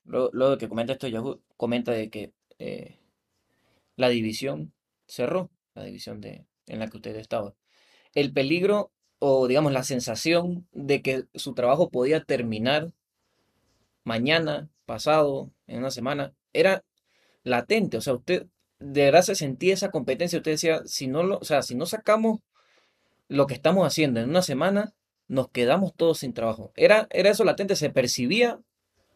[0.04, 2.98] luego, de que comenta esto, Yahoo comenta de que eh,
[3.96, 4.72] la división
[5.06, 7.54] cerró, la división de, en la que usted estaba.
[8.14, 12.92] El peligro o digamos la sensación de que su trabajo podía terminar
[14.04, 16.84] mañana, pasado, en una semana, era
[17.44, 17.96] latente.
[17.96, 18.46] O sea, usted
[18.80, 20.38] de verdad se sentía esa competencia.
[20.38, 22.40] Usted decía, si no lo, o sea, si no sacamos
[23.28, 24.92] lo que estamos haciendo en una semana,
[25.28, 26.72] nos quedamos todos sin trabajo.
[26.76, 27.76] ¿Era, era eso latente?
[27.76, 28.58] ¿Se percibía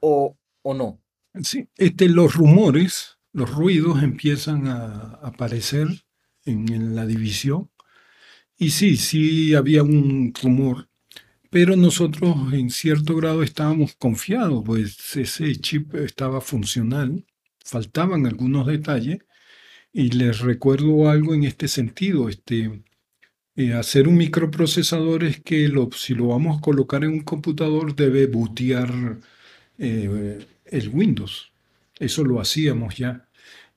[0.00, 1.00] o, o no?
[1.42, 5.88] Sí, este, los rumores, los ruidos empiezan a aparecer
[6.46, 7.70] en, la división.
[8.56, 10.88] Y sí, sí había un rumor,
[11.50, 17.26] pero nosotros en cierto grado estábamos confiados, pues ese chip estaba funcional,
[17.62, 19.18] faltaban algunos detalles,
[19.92, 22.30] y les recuerdo algo en este sentido.
[22.30, 22.84] Este,
[23.56, 27.94] eh, hacer un microprocesador es que lo, si lo vamos a colocar en un computador
[27.94, 29.18] debe bootear
[29.78, 31.52] eh, el Windows.
[31.98, 33.25] Eso lo hacíamos ya.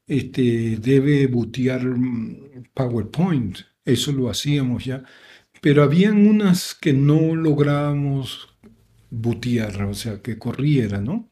[0.09, 3.59] Este, debe bootear mm, PowerPoint.
[3.85, 5.03] Eso lo hacíamos ya.
[5.61, 8.49] Pero habían unas que no lográbamos
[9.09, 11.31] bootear, o sea, que corriera, ¿no?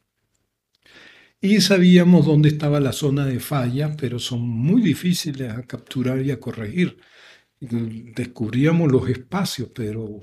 [1.41, 6.31] Y sabíamos dónde estaba la zona de falla, pero son muy difíciles a capturar y
[6.31, 6.97] a corregir
[7.59, 10.21] descubríamos los espacios, pero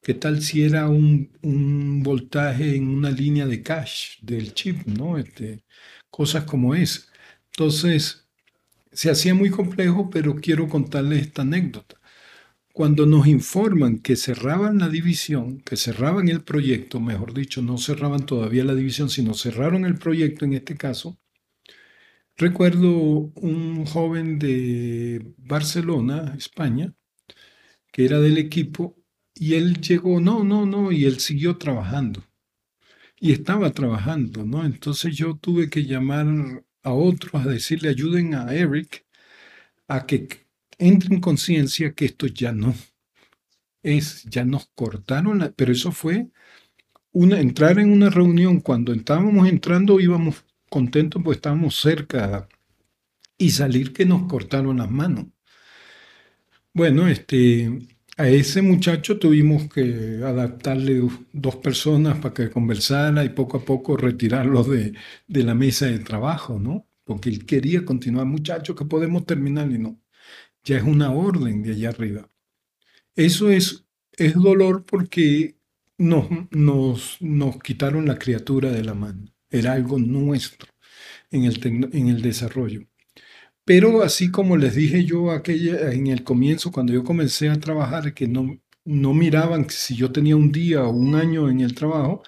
[0.00, 1.30] ¿qué tal si era un,
[2.02, 5.18] voltaje en una línea de cache del chip, ¿no?
[5.18, 5.64] Este,
[6.10, 7.11] cosas como es.
[7.52, 8.26] Entonces,
[8.92, 12.00] se hacía muy complejo, pero quiero contarles esta anécdota.
[12.72, 18.26] Cuando nos informan que cerraban la división, que cerraban el proyecto, mejor dicho, no cerraban
[18.26, 21.18] todavía la división, sino cerraron el proyecto en este caso,
[22.36, 22.90] Recuerdo
[23.36, 26.94] un joven de Barcelona, España,
[27.92, 28.96] que era del equipo,
[29.34, 32.24] y él llegó, no, no, no, y él siguió trabajando.
[33.20, 34.64] Y estaba trabajando, ¿no?
[34.64, 39.04] Entonces yo tuve que llamar a otros a decirle, ayuden a Eric
[39.88, 40.28] a que
[40.78, 42.74] entre en conciencia que esto ya no
[43.82, 46.28] es, ya nos cortaron, pero eso fue
[47.12, 52.48] una, entrar en una reunión, cuando estábamos entrando íbamos contentos pues estábamos cerca
[53.38, 55.26] y salir que nos cortaron las manos.
[56.74, 57.70] Bueno, este,
[58.16, 61.00] a ese muchacho tuvimos que adaptarle
[61.32, 64.94] dos personas para que conversara y poco a poco retirarlo de,
[65.26, 66.86] de la mesa de trabajo, ¿no?
[67.04, 70.00] Porque él quería continuar, muchacho, que podemos terminar y no.
[70.64, 72.30] Ya es una orden de allá arriba.
[73.16, 75.56] Eso es, es dolor porque
[75.98, 79.26] nos, nos, nos quitaron la criatura de la mano.
[79.50, 80.68] Era algo nuestro
[81.30, 82.86] en el, en el desarrollo.
[83.64, 88.12] Pero así como les dije yo aquella, en el comienzo, cuando yo comencé a trabajar,
[88.14, 92.22] que no, no miraban si yo tenía un día o un año en el trabajo,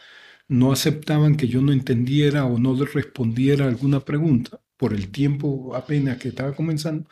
[0.48, 6.18] no aceptaban que yo no entendiera o no respondiera alguna pregunta por el tiempo apenas
[6.18, 7.08] que estaba comenzando.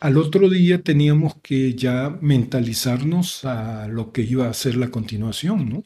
[0.00, 5.68] Al otro día teníamos que ya mentalizarnos a lo que iba a ser la continuación,
[5.68, 5.84] ¿no?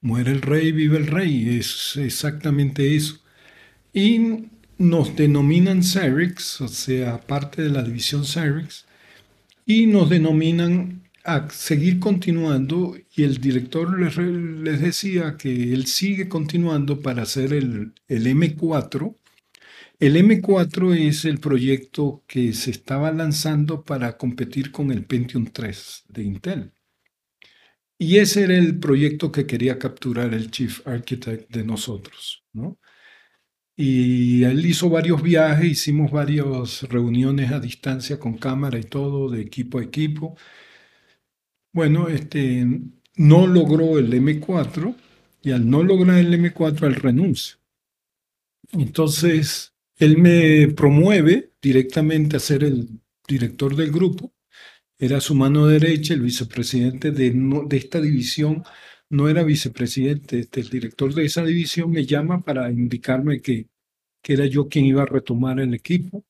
[0.00, 3.20] Muere el rey, vive el rey, es exactamente eso.
[3.92, 4.48] Y
[4.78, 8.86] nos denominan Cyrix, o sea, parte de la división Cyrix,
[9.66, 16.28] y nos denominan a seguir continuando y el director les, les decía que él sigue
[16.28, 19.14] continuando para hacer el, el M4.
[20.00, 26.04] El M4 es el proyecto que se estaba lanzando para competir con el Pentium 3
[26.08, 26.72] de Intel.
[27.98, 32.78] Y ese era el proyecto que quería capturar el Chief Architect de nosotros, ¿no?
[33.80, 39.40] Y él hizo varios viajes, hicimos varias reuniones a distancia con cámara y todo, de
[39.40, 40.36] equipo a equipo.
[41.72, 42.66] Bueno, este,
[43.14, 44.96] no logró el M4
[45.42, 47.56] y al no lograr el M4 él renuncia.
[48.72, 52.88] Entonces, él me promueve directamente a ser el
[53.28, 54.34] director del grupo.
[54.98, 58.64] Era su mano derecha, el vicepresidente de, de esta división
[59.10, 63.68] no era vicepresidente, este, el director de esa división me llama para indicarme que,
[64.22, 66.24] que era yo quien iba a retomar el equipo.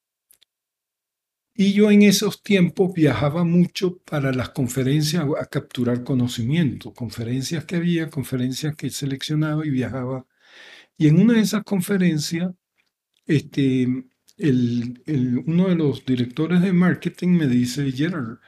[1.55, 7.77] Y yo en esos tiempos viajaba mucho para las conferencias a capturar conocimiento, conferencias que
[7.77, 10.25] había, conferencias que seleccionaba y viajaba.
[10.97, 12.53] Y en una de esas conferencias,
[13.27, 13.89] este,
[14.41, 18.39] uno de los directores de marketing me dice, Gerard,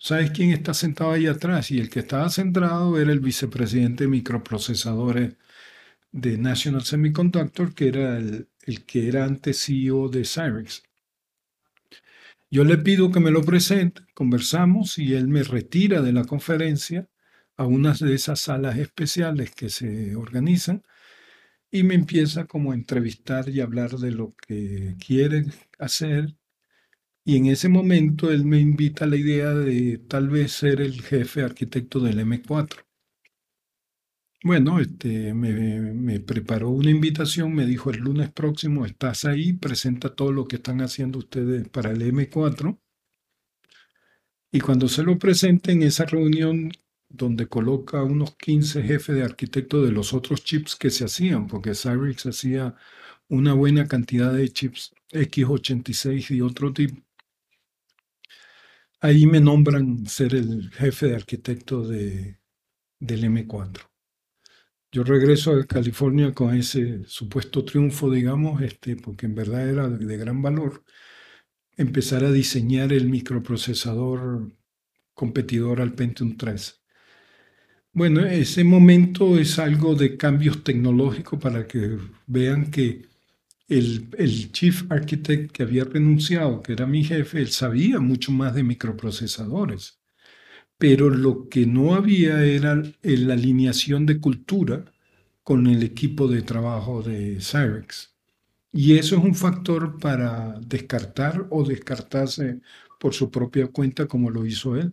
[0.00, 1.70] ¿sabes quién está sentado ahí atrás?
[1.70, 5.36] Y el que estaba sentado era el vicepresidente de microprocesadores
[6.12, 8.48] de National Semiconductor, que era el,
[8.86, 10.82] que era antes CEO de Cyrix.
[12.50, 17.08] Yo le pido que me lo presente, conversamos y él me retira de la conferencia
[17.56, 20.84] a una de esas salas especiales que se organizan
[21.70, 25.46] y me empieza como a entrevistar y hablar de lo que quiere
[25.78, 26.36] hacer.
[27.24, 31.02] Y en ese momento él me invita a la idea de tal vez ser el
[31.02, 32.86] jefe arquitecto del M4.
[34.46, 40.30] Bueno, este, me, preparó una invitación, me dijo el lunes próximo estás ahí, presenta todo
[40.30, 42.78] lo que están haciendo ustedes para el M4.
[44.52, 46.70] Y cuando se lo presente en esa reunión
[47.16, 51.74] donde coloca unos 15 jefes de arquitectos de los otros chips que se hacían, porque
[51.74, 52.74] Cyrix hacía
[53.28, 57.02] una buena cantidad de chips X86 y otro tipo.
[59.00, 62.38] Ahí me nombran ser el jefe de arquitecto de,
[62.98, 63.82] del M4.
[64.92, 70.16] Yo regreso a California con ese supuesto triunfo, digamos, este, porque en verdad era de
[70.16, 70.84] gran valor,
[71.76, 74.52] empezar a diseñar el microprocesador
[75.12, 76.82] competidor al Pentium 3.
[77.96, 83.06] Bueno, ese momento es algo de cambios tecnológicos para que vean que
[83.68, 88.64] el, chief architect que había renunciado, que era mi jefe, él sabía mucho más de
[88.64, 89.98] microprocesadores,
[90.78, 94.84] pero lo que no había era la alineación de cultura
[95.42, 98.14] con el equipo de trabajo de Cyrex.
[98.72, 102.60] Y eso es un factor para descartar o descartarse
[103.00, 104.92] por su propia cuenta como lo hizo él.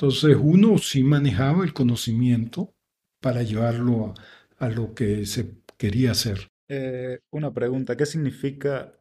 [0.00, 2.72] Entonces uno sí manejaba el conocimiento
[3.20, 4.14] para llevarlo
[4.58, 6.52] a, lo que se quería hacer.
[6.68, 8.94] Eh, una pregunta, ¿qué significa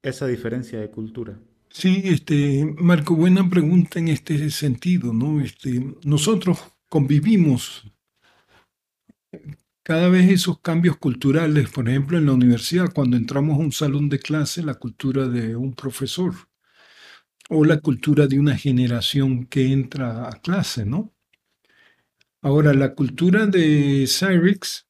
[0.00, 1.36] esa diferencia de cultura?
[1.68, 5.40] Sí, este, Marco, buena pregunta en este sentido, ¿no?
[5.40, 7.82] Este, nosotros convivimos
[9.82, 14.08] cada vez esos cambios culturales, por ejemplo, en la universidad, cuando entramos a un salón
[14.08, 16.34] de clase, la cultura de un profesor
[17.50, 21.12] o la cultura de una generación que entra a clase, ¿no?
[22.42, 24.86] Ahora, la cultura de Cyrix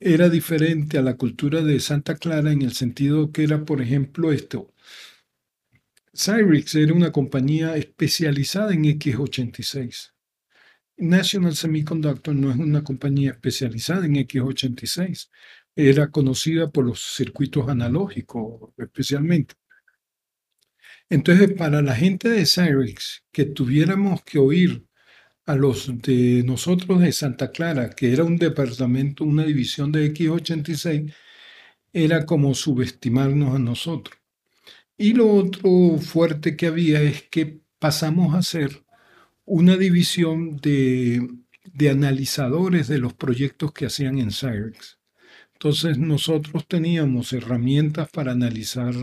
[0.00, 4.32] era diferente a la cultura de Santa Clara en el sentido que era, por ejemplo,
[4.32, 4.72] esto.
[6.14, 10.12] Cyrix era una compañía especializada en X86.
[10.98, 15.30] National Semiconductor no es una compañía especializada en X86.
[15.74, 19.54] era conocida por los circuitos analógicos especialmente.
[21.12, 24.86] Entonces, para la gente de Cyrix, que tuviéramos que oír
[25.44, 31.12] a los de nosotros de Santa Clara, que era un departamento, una división de X86,
[31.92, 34.16] era como subestimarnos a nosotros.
[34.96, 38.82] Y lo otro fuerte que había es que pasamos a ser
[39.44, 41.28] una división de,
[41.90, 44.98] analizadores de los proyectos que hacían en Cyrix.
[45.52, 48.94] Entonces nosotros teníamos herramientas para analizar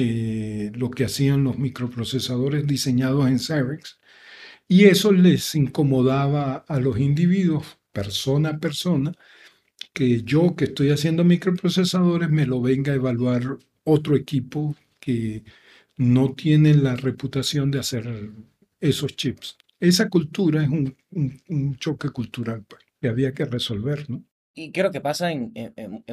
[0.00, 3.98] eh, lo que hacían los microprocesadores diseñados en Cyrix
[4.68, 9.12] y eso les incomodaba a los individuos, persona a persona,
[9.92, 15.42] que yo que estoy haciendo microprocesadores me lo venga a evaluar otro equipo que
[15.96, 18.30] no tiene la reputación de hacer
[18.78, 19.58] esos chips.
[19.80, 24.22] Esa cultura es un, choque cultural pues, que había que resolver, ¿no?
[24.54, 25.52] Y creo que pasa en,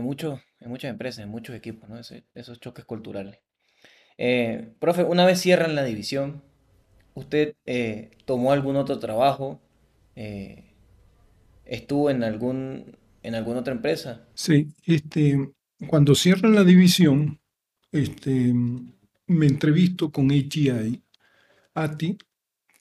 [0.02, 2.00] muchos, en muchas empresas, en muchos equipos, ¿no?
[2.00, 3.40] esos choques culturales.
[4.18, 6.42] Eh, profe, una vez cierran la división,
[7.14, 9.62] ¿usted eh, tomó algún otro trabajo?
[10.16, 10.64] Eh,
[11.66, 14.28] ¿Estuvo en, algún, en alguna otra empresa?
[14.34, 15.38] Sí, este,
[15.88, 17.40] cuando cierran la división,
[17.92, 18.54] este,
[19.28, 21.02] me entrevisto con ATI,
[21.74, 22.18] ATI,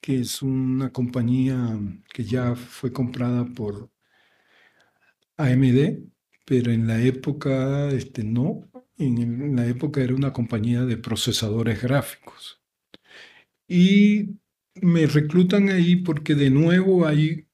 [0.00, 1.78] que es una compañía
[2.12, 3.90] que ya fue comprada por
[5.38, 5.98] AMD,
[6.44, 8.68] pero en la época este, no,
[8.98, 12.60] en la época era una compañía de procesadores gráficos.
[13.68, 14.38] Y
[14.82, 17.46] me reclutan ahí porque de nuevo hay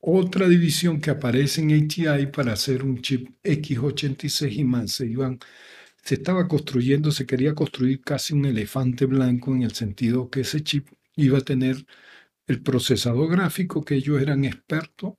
[0.00, 4.92] otra división que aparece en ATI para hacer un chip X86 y más.
[4.92, 5.38] Se iban,
[6.04, 10.62] se estaba construyendo, se quería construir casi un elefante blanco en el sentido que ese
[10.62, 11.86] chip iba a tener
[12.46, 15.14] el procesador gráfico que ellos eran expertos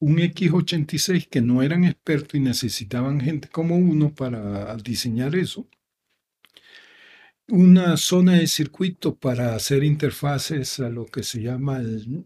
[0.00, 5.68] un X86 que no eran expertos y necesitaban gente como uno para diseñar eso.
[7.48, 12.24] Una zona de circuito para hacer interfaces a lo que se llama el,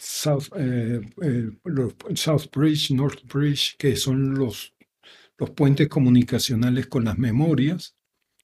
[0.00, 1.00] South, eh,
[2.14, 4.74] South, Bridge, North Bridge, que son los,
[5.36, 7.96] los puentes comunicacionales con las memorias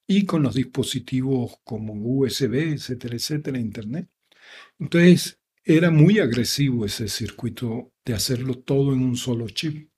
[0.07, 4.09] y con los dispositivos como USB, etcétera, etcétera, Internet.
[4.79, 9.91] Entonces, era muy agresivo ese circuito de hacerlo todo en un solo chip.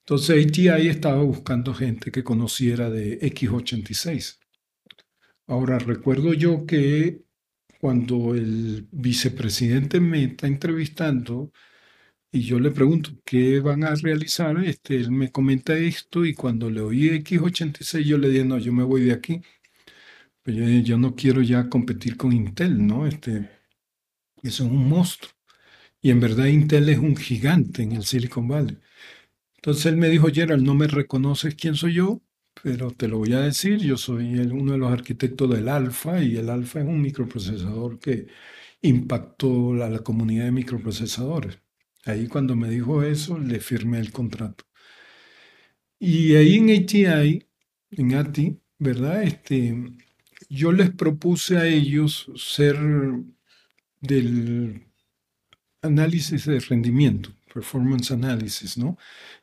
[0.00, 4.38] Entonces ATI estaba buscando gente que conociera de X86.
[5.46, 7.22] Ahora recuerdo yo que
[7.80, 11.52] cuando el vicepresidente me está entrevistando
[12.30, 16.68] y yo le pregunto qué van a realizar, este, él me comenta esto y cuando
[16.70, 19.40] le oí X86 yo le dije, no, yo me voy de aquí.
[20.44, 23.06] Yo, yo no quiero ya competir con Intel, ¿no?
[23.06, 23.55] Este,
[24.42, 25.32] eso es un monstruo.
[26.00, 28.78] Y en verdad Intel es un gigante en el Silicon Valley.
[29.56, 32.22] Entonces él me dijo, Gerald, no me reconoces quién soy yo,
[32.62, 36.36] pero te lo voy a decir, yo soy uno de los arquitectos del Alfa y
[36.36, 38.26] el Alfa es un microprocesador que
[38.82, 41.58] impactó a la comunidad de microprocesadores.
[42.04, 44.64] Ahí cuando me dijo eso, le firmé el contrato.
[45.98, 47.46] Y ahí en ATI,
[47.90, 49.22] en ATI, ¿verdad?
[49.22, 49.74] Este,
[50.48, 52.76] yo les propuse a ellos ser
[54.00, 54.86] del
[55.82, 58.98] análisis de rendimiento, performance analysis, ¿no?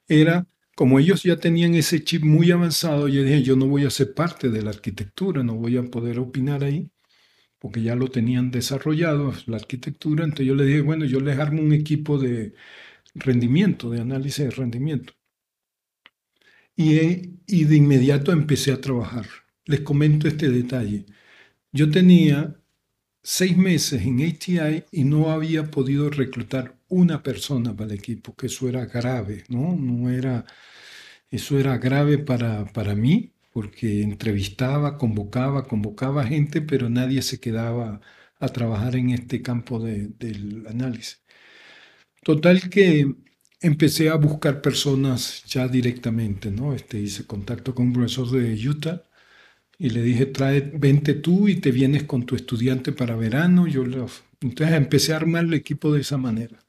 [0.08, 3.90] Era, como ellos ya tenían ese chip muy avanzado, yo dije, yo no voy a
[3.90, 6.90] ser parte de la arquitectura, no voy a poder opinar ahí,
[7.60, 11.62] porque ya lo tenían desarrollado, la arquitectura, entonces yo le dije, bueno, yo les armo
[11.62, 12.54] un equipo de
[13.16, 15.14] rendimiento, de análisis de rendimiento.
[16.76, 19.28] Y, y de inmediato empecé a trabajar.
[19.66, 21.06] Les comento este detalle.
[21.72, 22.56] Yo tenía
[23.24, 28.48] seis meses en ATI y no había podido reclutar una persona para el equipo, que
[28.48, 29.76] eso era grave, ¿no?
[29.76, 30.46] No era,
[31.30, 38.02] eso era grave para, para mí, porque entrevistaba, convocaba, convocaba gente, pero nadie se quedaba
[38.40, 41.24] a trabajar en este campo del análisis.
[42.24, 43.16] Total que
[43.62, 46.74] empecé a buscar personas ya directamente, ¿no?
[46.74, 49.04] Este, hice contacto con un profesor de Utah
[49.78, 53.68] y le dije, trae, vente tú y te vienes con tu estudiante para verano.
[53.68, 56.60] Yo Entonces empecé a armar el equipo de esa manera.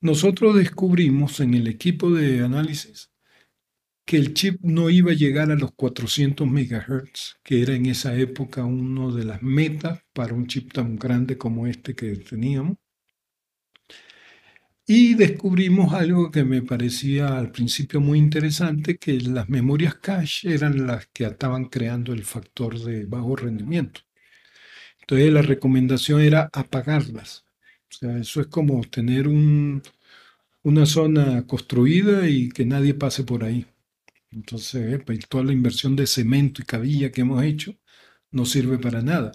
[0.00, 3.12] Nosotros descubrimos en el equipo de análisis
[4.04, 8.16] que el chip no iba a llegar a los 400 MHz, que era en esa
[8.16, 12.78] época uno de las metas para un chip tan grande como este que teníamos.
[14.94, 20.86] Y descubrimos algo que me parecía al principio muy interesante, que las memorias cache eran
[20.86, 24.02] las que estaban creando el factor de bajo rendimiento.
[25.00, 27.44] Entonces la recomendación era apagarlas.
[27.90, 29.82] O sea, eso es como tener un,
[30.62, 33.66] una zona construida y que nadie pase por ahí.
[34.32, 37.76] Entonces, pues, toda la inversión de cemento y cabilla que hemos hecho
[38.32, 39.32] no sirve para nada.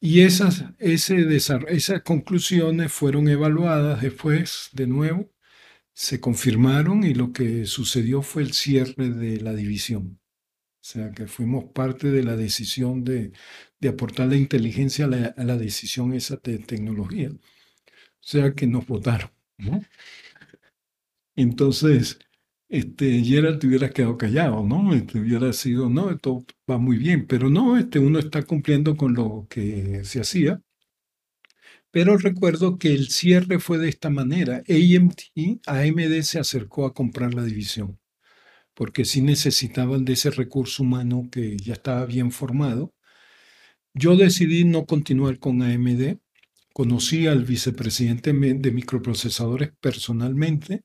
[0.00, 5.32] Y esas, esas conclusiones fueron evaluadas después, de nuevo,
[5.94, 10.20] se confirmaron y lo que sucedió fue el cierre de la división.
[10.86, 13.32] O sea, que fuimos parte de la decisión de,
[13.88, 15.08] aportar la inteligencia a
[15.44, 17.30] la, decisión esa de tecnología.
[17.30, 17.38] O
[18.20, 19.30] sea, que nos votaron.
[21.34, 22.18] Entonces,
[22.68, 24.94] este, Gerald te hubiera quedado callado, ¿no?
[24.94, 29.14] Este, hubiera sido, no, esto va muy bien, pero no, este, uno está cumpliendo con
[29.14, 30.60] lo que se hacía.
[31.90, 34.62] Pero recuerdo que el cierre fue de esta manera.
[34.68, 37.98] AMD, AMD se acercó a comprar la división,
[38.74, 42.94] porque sí necesitaban de ese recurso humano que ya estaba bien formado.
[43.94, 46.18] Yo decidí no continuar con AMD.
[46.74, 50.84] Conocí al vicepresidente de microprocesadores personalmente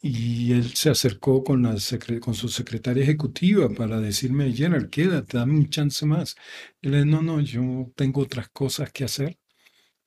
[0.00, 1.76] y él se acercó con, la
[2.20, 6.36] con su secretaria ejecutiva para decirme, Gerald, quédate, dame un chance más.
[6.80, 9.38] Y le no, no, yo tengo otras cosas que hacer.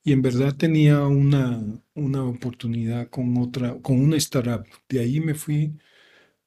[0.02, 1.62] Y en verdad tenía una,
[1.94, 4.66] una oportunidad con otra, con una startup.
[4.88, 5.78] De ahí me fui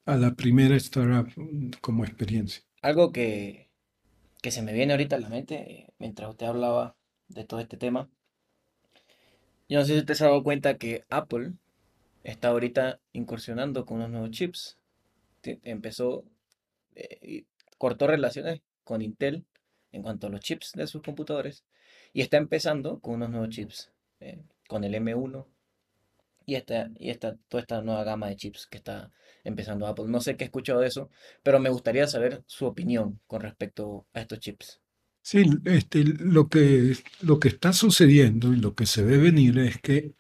[0.06, 2.64] a la primera startup mm, como experiencia.
[2.82, 3.70] Algo que,
[4.42, 6.96] que se me viene ahorita a la mente eh, mientras usted hablaba
[7.28, 8.10] de todo este tema.
[9.70, 11.54] Yo no sé si usted se ha dado cuenta que Apple
[12.24, 14.78] está ahorita incursionando con unos nuevos chips.
[15.44, 16.24] Empezó,
[16.96, 17.44] eh,
[17.78, 19.46] cortó relaciones con Intel
[19.92, 21.64] en cuanto a los chips de sus computadores
[22.14, 25.46] y está empezando con unos nuevos chips, eh, con el M1
[26.46, 29.12] y, esta, y esta, toda esta nueva gama de chips que está
[29.44, 30.06] empezando Apple.
[30.08, 31.10] No sé qué he escuchado de eso,
[31.42, 34.80] pero me gustaría saber su opinión con respecto a estos chips.
[35.22, 39.80] Sí, este, lo, que, lo que está sucediendo y lo que se ve venir es
[39.80, 40.14] que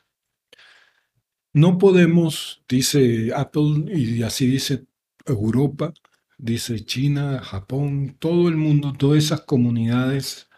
[1.53, 4.85] no podemos, dice Apple, y así dice
[5.25, 5.93] Europa,
[6.37, 10.49] dice China, Japón, todo el mundo, todas esas comunidades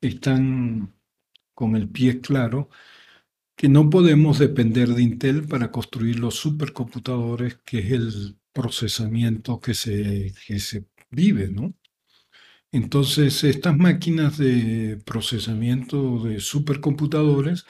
[0.00, 0.94] están
[1.54, 2.70] con el pie claro
[3.56, 9.74] que no podemos depender de Intel para construir los supercomputadores, que es el procesamiento que
[9.74, 11.74] se, que se vive, ¿no?
[12.72, 17.66] Entonces, estas máquinas de procesamiento de supercomputadores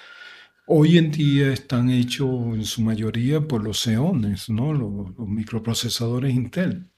[0.67, 4.73] hoy en día están hechos en su mayoría por los Xeones, ¿no?
[4.73, 6.91] los, microprocesadores Intel.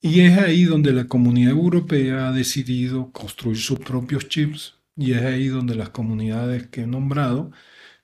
[0.00, 5.22] Y es ahí donde la comunidad europea ha decidido construir sus propios chips y es
[5.22, 7.50] ahí donde las comunidades que he nombrado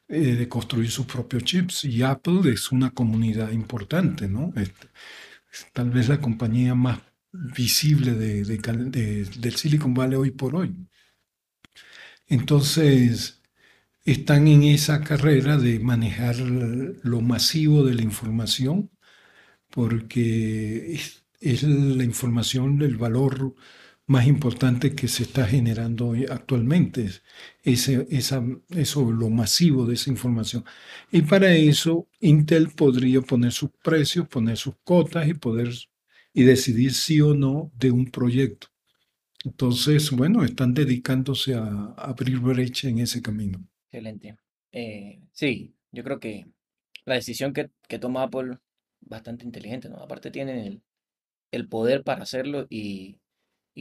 [0.09, 1.85] eh, de construir sus propios chips.
[1.85, 4.53] Y Apple es una comunidad importante, ¿no?
[4.57, 4.89] Este,
[5.73, 7.01] tal vez la compañía más
[7.33, 10.75] visible de, del Silicon Valley hoy por hoy.
[12.27, 13.40] Entonces,
[14.05, 18.91] están en esa carrera de manejar lo masivo de la información,
[19.71, 23.55] porque es, la información el valor
[24.07, 27.11] más importante que se está generando actualmente,
[27.63, 30.65] ese, eso, lo masivo de esa información.
[31.13, 35.71] Y para eso Intel podría poner sus precios, poner sus cotas y poder
[36.33, 38.69] y decidir sí o no de un proyecto.
[39.45, 43.65] Entonces, bueno, están dedicándose a abrir brecha en ese camino.
[43.91, 44.37] Excelente.
[44.71, 46.47] Eh, sí, yo creo que
[47.05, 48.59] la decisión que, toma Apple
[49.01, 49.97] bastante inteligente, ¿no?
[49.97, 50.81] Aparte tienen
[51.51, 53.19] el, poder para hacerlo y,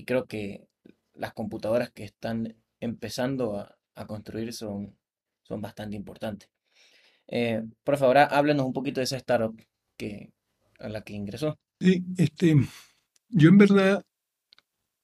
[0.08, 0.68] creo que
[1.14, 3.76] las computadoras que están empezando a,
[4.08, 4.98] construir son,
[5.44, 6.50] son bastante importantes.
[7.28, 9.62] Eh, por favor, háblenos un poquito de esa startup
[9.98, 10.32] que,
[10.80, 11.60] a la que ingresó.
[11.80, 12.56] Sí, este,
[13.28, 14.04] yo en verdad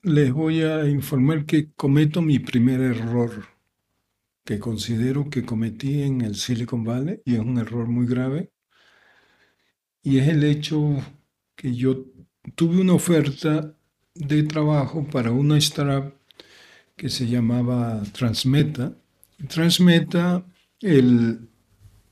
[0.01, 3.54] les voy a informar que cometo mi primer error
[4.45, 8.51] que considero que cometí en el Silicon Valley y es un error muy grave.
[10.03, 11.03] Y es el hecho
[11.55, 12.05] que yo
[12.53, 13.75] tuve una oferta
[14.13, 16.13] de trabajo para una startup
[16.95, 18.95] que se llamaba Transmeta.
[19.49, 20.45] Transmeta,
[20.79, 21.49] el,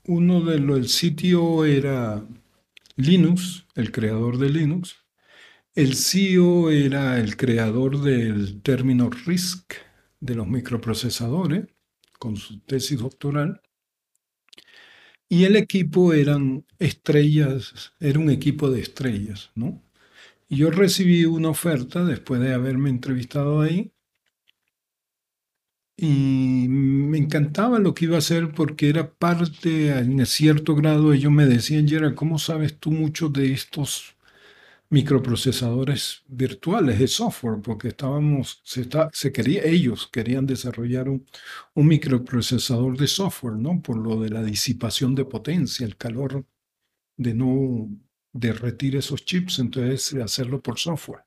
[0.06, 2.26] uno de los, era
[2.96, 4.96] Linux, el creador de Linux.
[5.74, 9.72] El CEO era el creador del término RISC
[10.20, 11.73] de los microprocesadores
[12.24, 13.60] con su tesis doctoral.
[15.28, 19.82] Y el equipo eran estrellas, era un equipo de estrellas, ¿no?
[20.48, 23.92] Y yo recibí una oferta después de haberme entrevistado ahí.
[25.98, 31.30] Y me encantaba lo que iba a hacer porque era parte, en cierto grado, ellos
[31.30, 34.16] me decían, Gerard, ¿cómo sabes tú mucho de estos
[34.90, 41.26] microprocesadores virtuales de software, porque estábamos, se, está, se quería, ellos querían desarrollar un,
[41.74, 43.80] un, microprocesador de software, ¿no?
[43.82, 46.44] Por lo de la disipación de potencia, el calor
[47.16, 47.88] de no
[48.32, 51.24] derretir esos chips, entonces hacerlo por software.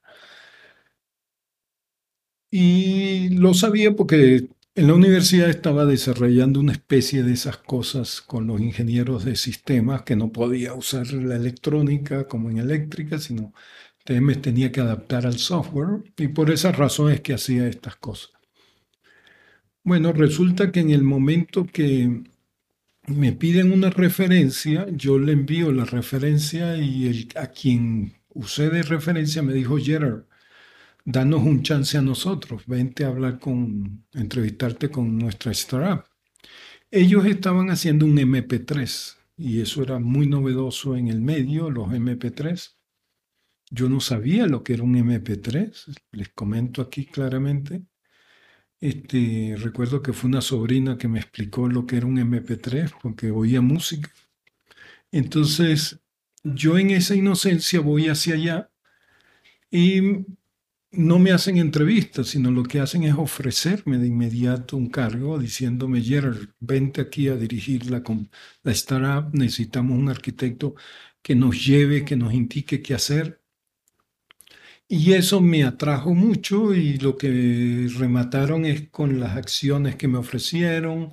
[2.49, 4.47] Y lo sabía porque
[4.77, 10.03] en la universidad estaba desarrollando una especie de esas cosas con los ingenieros de sistemas
[10.03, 13.55] que no podía usar la electrónica como en eléctrica, sino
[14.07, 18.29] me tenía que adaptar al software y por esas razones que hacía estas cosas.
[19.83, 22.21] Bueno, resulta que en el momento que
[23.07, 29.41] me piden una referencia, yo le envío la referencia y a quien usé de referencia
[29.41, 30.25] me dijo, Gerard,
[31.07, 36.03] danos un chance a nosotros, vente a hablar con, entrevistarte con nuestra startup.
[36.91, 42.75] Ellos estaban haciendo un MP3 y eso era muy novedoso en el medio, los MP3.
[43.69, 47.83] Yo no sabía lo que era un MP3, les comento aquí claramente.
[48.81, 53.31] Este, recuerdo que fue una sobrina que me explicó lo que era un MP3 porque
[53.31, 54.11] oía música.
[55.13, 56.01] Entonces,
[56.43, 58.71] yo en esa inocencia voy hacia allá
[59.71, 60.25] y
[60.97, 66.01] no me hacen entrevistas, sino lo que hacen es ofrecerme de inmediato un cargo diciéndome,
[66.01, 68.03] Gerard, vente aquí a dirigir la,
[68.63, 70.75] la startup, necesitamos un arquitecto
[71.21, 73.41] que nos lleve, que nos indique qué hacer.
[74.87, 80.17] Y eso me atrajo mucho y lo que remataron es con las acciones que me
[80.17, 81.11] ofrecieron.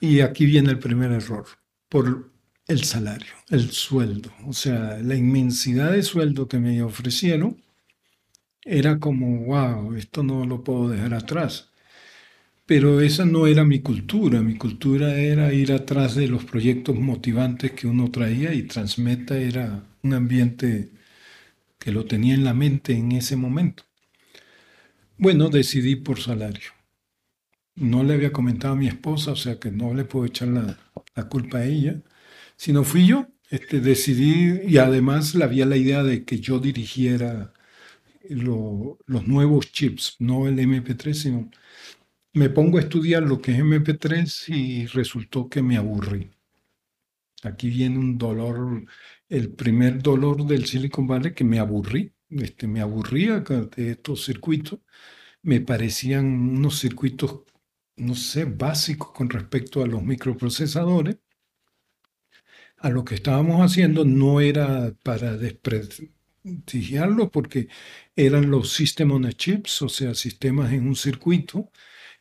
[0.00, 1.46] Y aquí viene el primer error,
[1.88, 2.32] por
[2.66, 4.32] el salario, el sueldo.
[4.46, 7.62] O sea, la inmensidad de sueldo que me ofrecieron
[8.66, 11.70] era como, wow, esto no lo puedo dejar atrás.
[12.66, 17.72] Pero esa no era mi cultura, mi cultura era ir atrás de los proyectos motivantes
[17.72, 20.90] que uno traía y Transmeta era un ambiente
[21.78, 23.84] que lo tenía en la mente en ese momento.
[25.16, 26.70] Bueno, decidí por salario.
[27.76, 30.76] No le había comentado a mi esposa, o sea que no le puedo echar la,
[31.28, 32.02] culpa a ella,
[32.56, 33.28] sino fui yo.
[33.50, 37.52] Este, decidí y además había la idea de que yo dirigiera
[38.30, 41.50] los nuevos chips, no el MP3, sino
[42.36, 46.30] me pongo a estudiar lo que es MP3 y resultó que me aburrí.
[47.42, 48.84] Aquí viene un dolor,
[49.28, 54.80] el primer dolor del Silicon Valley que me aburrí, este, me aburría de estos circuitos,
[55.42, 57.42] me parecían unos circuitos,
[57.96, 61.18] no sé, básicos con respecto a los microprocesadores.
[62.78, 65.36] A lo que estábamos haciendo no era para
[67.32, 67.68] porque
[68.14, 71.70] eran los System on a Chips, o sea, sistemas en un circuito.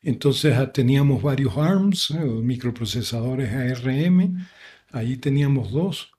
[0.02, 4.38] Entonces ah, teníamos varios ARMS, eh, microprocesadores ARM,
[4.92, 6.12] ahí teníamos dos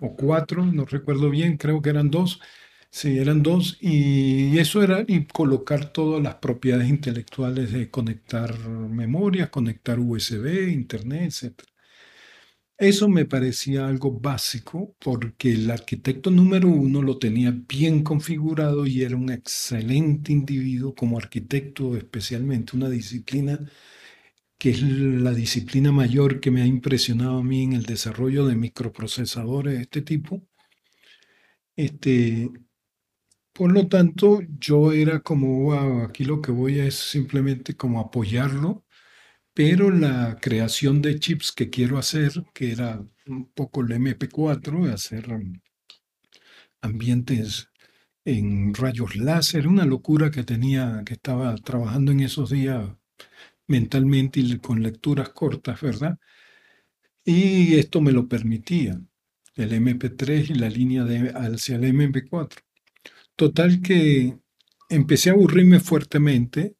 [0.00, 2.40] o cuatro, no recuerdo bien, creo que eran dos.
[2.90, 9.50] Sí, eran dos y eso era y colocar todas las propiedades intelectuales de conectar memorias,
[9.50, 11.62] conectar USB, internet, etc.
[12.78, 19.02] Eso me parecía algo básico porque el arquitecto número uno lo tenía bien configurado y
[19.02, 23.60] era un excelente individuo como arquitecto, especialmente una disciplina
[24.58, 28.56] que es la disciplina mayor que me ha impresionado a mí en el desarrollo de
[28.56, 30.42] microprocesadores de este tipo.
[31.76, 32.50] Este,
[33.52, 35.72] por lo tanto, yo era como,
[36.04, 38.84] aquí lo que voy es simplemente como apoyarlo
[39.54, 45.32] pero la creación de chips que quiero hacer, que era un poco el MP4, hacer
[45.32, 45.60] um,
[46.82, 47.70] ambientes
[48.24, 52.90] en rayos láser, una locura que tenía, que estaba trabajando en esos días
[53.68, 56.18] mentalmente y con lecturas cortas, ¿verdad?
[57.24, 59.00] Y esto me lo permitía,
[59.54, 62.56] el MP3 y la línea de, hacia el MP4.
[63.36, 64.36] Total que
[64.90, 66.76] empecé a aburrirme fuertemente,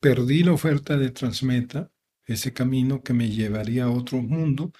[0.00, 1.90] perdí la oferta de Transmeta,
[2.26, 4.72] ese camino que me llevaría a otro mundo.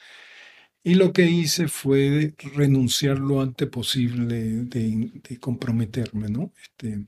[0.83, 4.35] Y lo que hice fue renunciar lo antes posible
[4.65, 6.53] de, comprometerme, ¿no?
[6.63, 7.07] Este,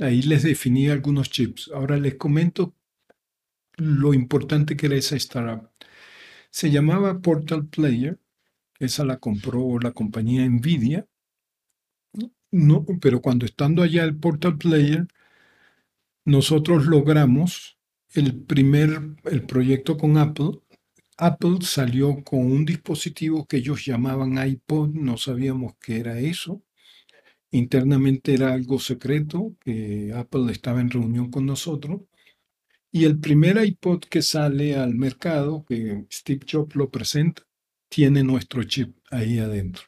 [0.00, 1.70] ahí les definí algunos chips.
[1.74, 2.74] Ahora les comento
[3.76, 5.70] lo importante que era esa startup.
[6.50, 8.18] Se llamaba Portal Player.
[8.78, 11.06] Esa la compró la compañía Nvidia.
[12.52, 15.06] No, pero cuando estando allá el Portal Player,
[16.24, 17.79] nosotros logramos
[18.14, 20.60] el primer el proyecto con Apple,
[21.16, 26.62] Apple salió con un dispositivo que ellos llamaban iPod, no sabíamos qué era eso.
[27.52, 32.02] Internamente era algo secreto, que Apple estaba en reunión con nosotros.
[32.92, 37.42] Y el primer iPod que sale al mercado, que Steve Jobs lo presenta,
[37.88, 39.82] tiene nuestro chip ahí adentro.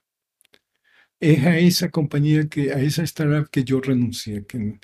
[1.21, 4.79] es a esa compañía que, a esa startup que yo renuncié, que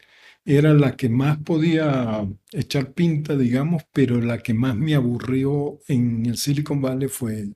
[0.51, 6.25] era la que más podía echar pinta, digamos, pero la que más me aburrió en
[6.25, 7.51] el Silicon Valley fue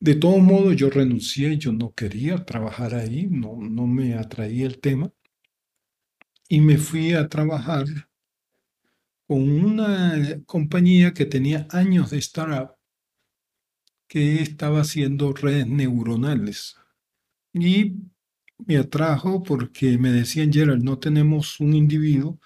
[0.00, 4.78] de todo modo, yo renuncié, yo no quería trabajar ahí, no, no me atraía el
[4.80, 5.12] tema.
[6.48, 7.86] Y me fui a trabajar
[9.26, 12.76] con una compañía que tenía años de startup
[14.08, 16.76] que estaba haciendo redes neuronales.
[17.52, 17.94] Y
[18.66, 22.38] me atrajo porque me decían, Gerald, no tenemos un individuo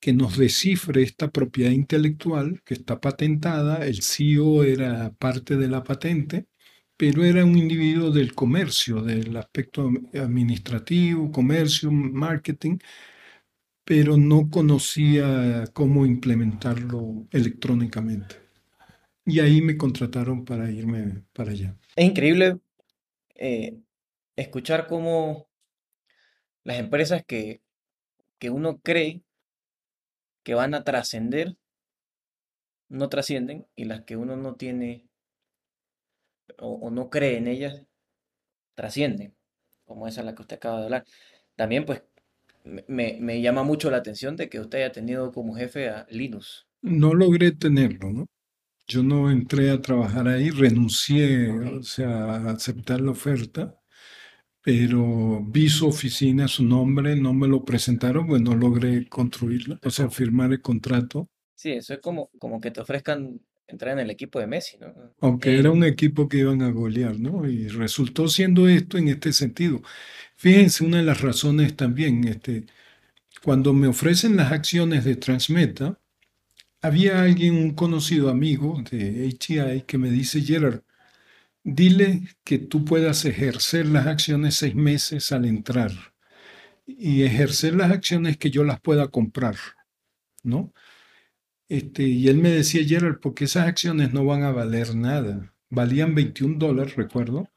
[0.00, 3.86] que nos descifre esta propiedad intelectual que está patentada.
[3.86, 6.46] El CEO era parte de la patente,
[6.96, 12.78] pero era un individuo del comercio, del aspecto administrativo, comercio, marketing,
[13.84, 18.36] pero no conocía cómo implementarlo electrónicamente.
[19.24, 21.76] Y ahí me contrataron para irme para allá.
[21.96, 22.58] Es increíble
[23.34, 23.76] eh,
[24.36, 25.48] escuchar cómo
[26.64, 27.62] las empresas que,
[28.38, 29.22] que uno cree
[30.42, 31.56] que van a trascender,
[32.88, 35.08] no trascienden, y las que uno no tiene
[36.58, 37.82] o, no cree en ellas,
[38.74, 39.34] trascienden,
[39.84, 41.04] como esa la que usted acaba de hablar.
[41.56, 42.02] También, pues,
[42.64, 46.66] me, me, llama mucho la atención de que usted haya tenido como jefe a Linus.
[46.82, 48.26] No logré tenerlo, ¿no?
[48.88, 53.80] Yo no entré a trabajar ahí, renuncié, o sea, a aceptar la oferta,
[54.66, 59.90] pero vi su oficina, su nombre, no me lo presentaron, pues no logré construirla, o
[59.90, 61.30] sea, firmar el contrato.
[61.54, 64.92] Sí, eso es como, como que te ofrezcan entrar en el equipo de Messi, ¿no?
[65.20, 67.48] Aunque era un equipo que iban a golear, ¿no?
[67.48, 69.82] Y resultó siendo esto en este sentido.
[70.34, 72.66] Fíjense, una de las razones también, este,
[73.44, 76.00] cuando me ofrecen las acciones de Transmeta,
[76.82, 80.82] había alguien, un conocido amigo de HTI, que me dice, Gerard,
[81.66, 85.90] dile que tú puedas ejercer las acciones seis meses al entrar
[86.86, 89.56] y ejercer las acciones que yo las pueda comprar,
[90.44, 90.72] ¿no?
[91.68, 95.52] Este, y él me decía, Gerald, porque esas acciones no van a valer nada.
[95.68, 97.50] Valían 21 dólares, recuerdo.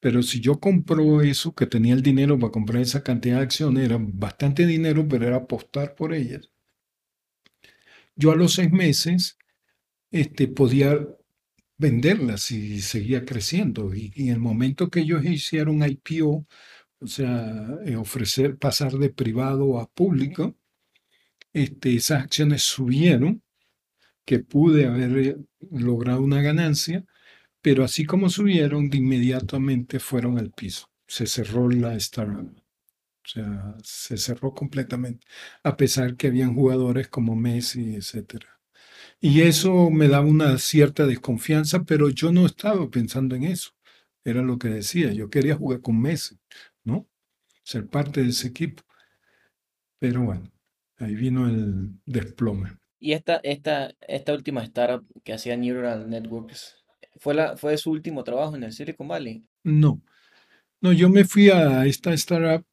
[0.00, 3.86] Pero si yo compro eso, que tenía el dinero para comprar esa cantidad de acciones,
[3.86, 6.50] era bastante dinero, pero era apostar por ellas.
[8.14, 9.38] Yo a los seis meses
[10.10, 10.98] este, podía
[11.78, 13.94] venderlas y seguía creciendo.
[13.94, 16.46] Y, en el momento que ellos hicieron IPO,
[17.00, 20.56] o sea, eh, ofrecer, pasar de privado a público,
[21.52, 23.42] este, esas acciones subieron
[24.24, 25.36] que pude haber eh,
[25.70, 27.04] logrado una ganancia,
[27.62, 30.90] pero así como subieron, inmediatamente fueron al piso.
[31.06, 32.52] Se cerró la startup.
[33.24, 35.26] O sea, se cerró completamente,
[35.64, 38.44] a pesar que habían jugadores como Messi, etc.
[39.20, 43.70] Y eso me daba una cierta desconfianza, pero yo no estaba pensando en eso.
[44.24, 46.38] Era lo que decía, yo quería jugar con Messi,
[46.84, 47.08] ¿no?
[47.62, 48.82] Ser parte de ese equipo.
[49.98, 50.50] Pero bueno,
[50.98, 52.76] ahí vino el desplome.
[52.98, 56.76] Y esta, esta, esta última startup que hacía Neural Networks,
[57.16, 59.44] ¿fue, la, ¿fue su último trabajo en el Silicon Valley?
[59.64, 60.02] No,
[60.80, 62.64] no, yo me fui a esta startup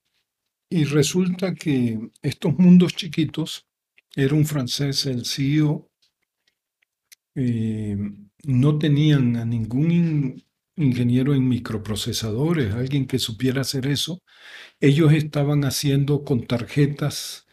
[0.70, 3.68] y resulta que estos mundos chiquitos,
[4.16, 5.90] era un francés el CEO,
[7.36, 7.98] eh,
[8.46, 10.44] no tenían a ningún
[10.76, 14.22] ingeniero en microprocesadores, alguien que supiera hacer eso.
[14.80, 17.48] Ellos estaban haciendo con tarjetas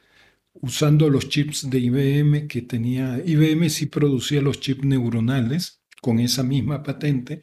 [0.54, 6.42] usando los chips de IBM que tenía, IBM sí producía los chips neuronales con esa
[6.42, 7.42] misma patente,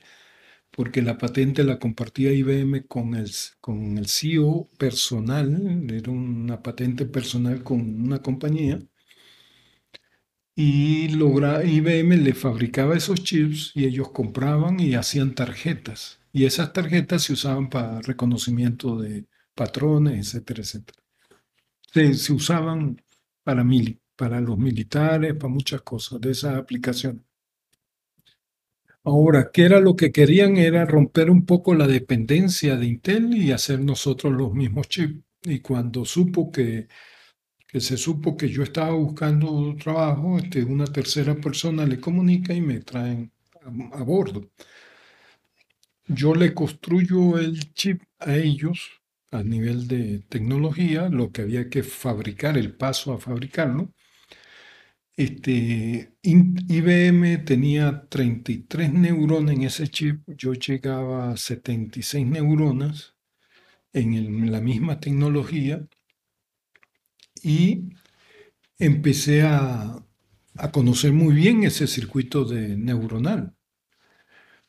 [0.71, 3.31] porque la patente la compartía IBM con el,
[3.61, 8.79] con el CEO personal, era una patente personal con una compañía,
[10.57, 16.73] y logra, IBM le fabricaba esos chips y ellos compraban y hacían tarjetas, y esas
[16.73, 21.07] tarjetas se usaban para reconocimiento de patrones, etcétera, etcétera
[22.13, 23.01] se, usaban
[23.43, 27.25] para, mil, para los militares, para muchas cosas de esa aplicación.
[29.03, 30.57] Ahora, ¿qué era lo que querían?
[30.57, 35.23] Era romper un poco la dependencia de Intel y hacer nosotros los mismos chips.
[35.43, 36.87] Y cuando supo que,
[37.79, 42.79] se supo que yo estaba buscando trabajo, este, una tercera persona le comunica y me
[42.81, 43.31] traen
[43.93, 44.49] a bordo.
[46.07, 49.01] Yo le construyo el chip a ellos
[49.31, 53.93] a nivel de tecnología, lo que había que fabricar, el paso a fabricarlo.
[55.15, 63.15] Este, IBM tenía 33 neuronas en ese chip, yo llegaba a 76 neuronas
[63.93, 65.87] en, la misma tecnología
[67.43, 67.89] y
[68.79, 70.03] empecé a,
[70.55, 73.53] a conocer muy bien ese circuito de neuronal.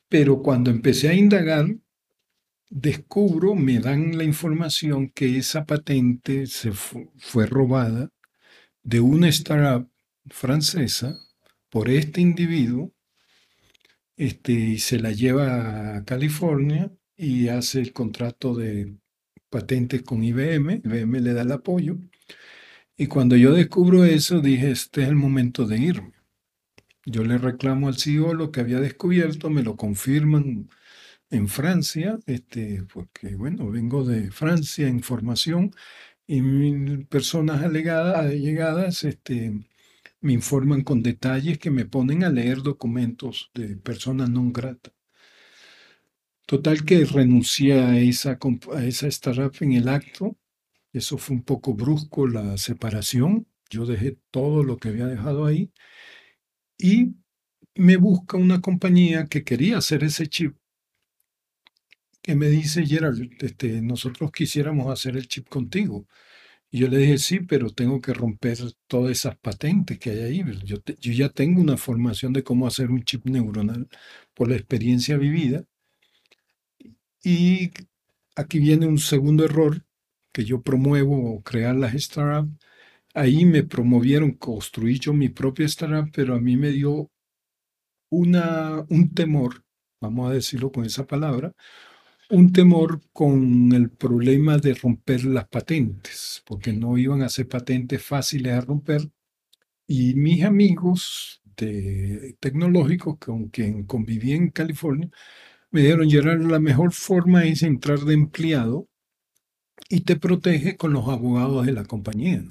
[0.09, 1.67] Pero cuando empecé a indagar,
[2.71, 8.11] descubro, me dan la información que esa patente se fue robada
[8.83, 9.91] de una startup
[10.31, 11.19] francesa
[11.71, 12.93] por este individuo
[14.17, 18.97] este, y se la lleva a California y hace el contrato de
[19.51, 21.99] patentes con IBM, IBM le da el apoyo.
[22.99, 26.13] Y cuando yo descubro eso, dije, este es el momento de irme.
[27.07, 30.69] Yo le reclamo al CEO lo que había descubierto, me lo confirman
[31.31, 35.73] en Francia, este, porque bueno, vengo de Francia en formación
[36.27, 39.53] y mil personas alegadas, allegadas este,
[40.21, 44.95] me informan con detalles que me ponen a leer documentos de personas no gratas.
[46.47, 48.39] Total que renuncié a esa,
[48.75, 50.37] a esa startup en el acto.
[50.99, 53.47] Eso fue un poco brusco la separación.
[53.71, 55.73] Yo dejé todo lo que había dejado ahí
[56.79, 57.17] y
[57.75, 60.57] me busca una compañía que quería hacer ese chip
[62.23, 66.07] que me dice, Gerald, este, nosotros quisiéramos hacer el chip contigo.
[66.71, 70.45] Y yo le dije, sí, pero tengo que romper todas esas patentes que hay ahí.
[70.65, 73.89] Yo, yo ya tengo una formación de cómo hacer un chip neuronal
[74.35, 75.65] por la experiencia vivida.
[77.25, 77.71] Y
[78.37, 79.85] aquí viene un segundo error
[80.39, 82.53] que yo promuevo, crear las startups.
[83.13, 87.11] Ahí me promovieron construir yo mi propia startup, pero a mí me dio
[88.09, 89.65] una, un temor,
[90.01, 91.53] vamos a decirlo con esa palabra,
[92.31, 98.01] un temor con el problema de romper las patentes, porque no iban a ser patentes
[98.01, 99.11] fáciles a romper.
[99.89, 105.11] Y mis amigos de, tecnológicos con quien conviví en California
[105.73, 108.89] me dijeron, Gerard, la mejor forma es entrar de empleado
[109.89, 112.45] y te protege con los abogados de la compañía.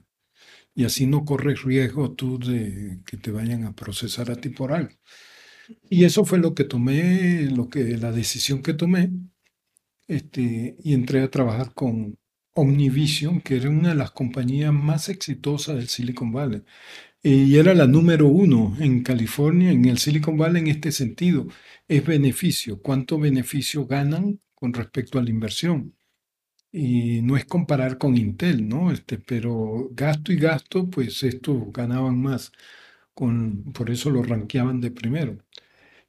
[0.76, 4.72] Y así no corres riesgo tú de que te vayan a procesar a ti por
[4.74, 4.94] algo.
[5.90, 9.12] Y eso fue lo que tomé, lo que, la decisión que tomé
[10.08, 12.18] este, y entré a trabajar con
[12.54, 16.64] Omnivision, que era una de las compañías más exitosas del Silicon Valley.
[17.24, 21.48] Y era la número uno en California, en el Silicon Valley en este sentido.
[21.88, 22.82] Es beneficio.
[22.82, 25.97] ¿Cuánto beneficio ganan con respecto a la inversión?
[26.72, 28.92] Y no es comparar con Intel, ¿no?
[28.92, 32.52] Este, pero gasto y gasto, pues estos ganaban más.
[33.14, 35.38] Con, por eso lo ranqueaban de primero.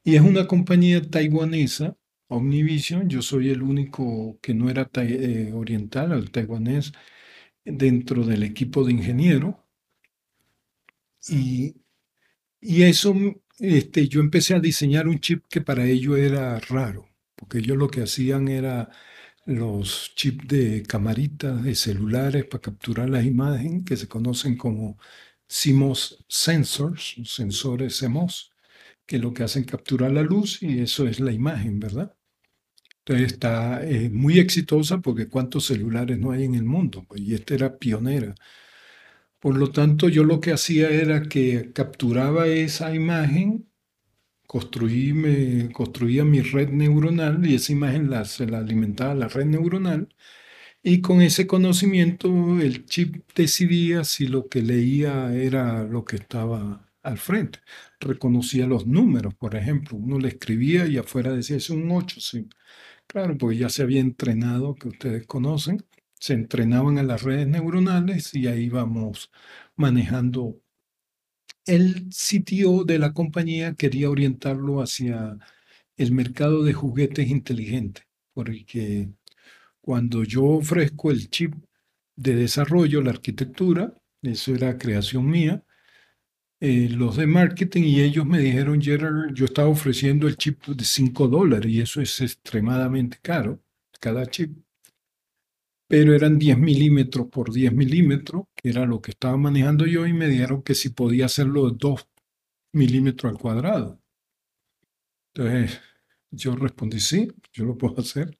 [0.05, 1.97] Y es una compañía taiwanesa
[2.29, 6.93] Omnivision, yo soy el único que no era eh, oriental, el taiwanés,
[7.65, 9.67] dentro del equipo de ingeniero.
[11.29, 11.77] Y,
[12.61, 13.15] y eso,
[13.61, 17.89] este, yo empecé a diseñar un chip que para ellos era raro, porque ellos lo
[17.91, 18.91] que hacían era
[19.49, 24.99] los chips de camaritas de celulares para capturar las imágenes, que se conocen como
[25.49, 28.53] CMOS sensors, sensores CMOS,
[29.07, 32.15] que lo que hacen capturar la luz y eso es la imagen, ¿verdad?
[33.01, 37.35] Entonces está eh, muy exitosa porque cuántos celulares no hay en el mundo, pues, y
[37.35, 38.35] esta era pionera.
[39.41, 43.68] Por lo tanto, yo lo que hacía era que capturaba esa imagen,
[44.49, 49.47] construí, me, construía mi red neuronal y esa imagen la, se la alimentaba la red
[49.47, 50.09] neuronal.
[50.83, 52.29] Y con ese conocimiento
[52.61, 57.61] el chip decidía si lo que leía era lo que estaba al frente.
[58.01, 59.99] Reconocía los números, por ejemplo.
[59.99, 62.49] Uno le escribía y afuera decía, es un 8, sí.
[63.07, 65.85] Claro, porque ya se había entrenado, que ustedes conocen,
[66.15, 69.31] se entrenaban en las redes neuronales y ahí vamos
[69.77, 70.61] manejando.
[71.69, 75.37] El sitio de la compañía quería orientarlo hacia
[75.99, 79.11] el mercado de juguetes inteligentes, porque
[79.83, 81.55] cuando yo ofrezco el chip
[82.17, 85.63] de desarrollo, la arquitectura, eso era creación mía,
[86.61, 90.85] eh, los de marketing y ellos me dijeron, Gerard, yo estaba ofreciendo el chip de
[90.85, 93.61] 5 dólares y eso es extremadamente caro,
[94.01, 94.57] cada chip.
[95.89, 100.13] Pero eran 10 milímetros por 10 milímetros, que era lo que estaba manejando yo, y
[100.13, 102.07] me dijeron que si podía hacerlo de 2
[102.73, 104.01] milímetros al cuadrado.
[105.35, 105.81] Entonces
[106.31, 108.39] yo respondí, sí, yo lo puedo hacer,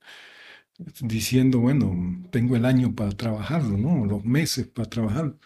[1.01, 4.05] diciendo, bueno, tengo el año para trabajarlo, ¿no?
[4.05, 5.39] Los meses para trabajarlo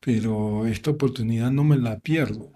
[0.00, 2.52] pero esta oportunidad no me la pierdo.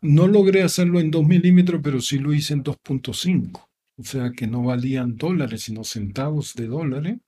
[0.00, 4.48] No logré hacerlo en 2 milímetros, pero sí lo hice en 2.5, o sea que
[4.48, 7.18] no valían dólares, sino centavos de dólares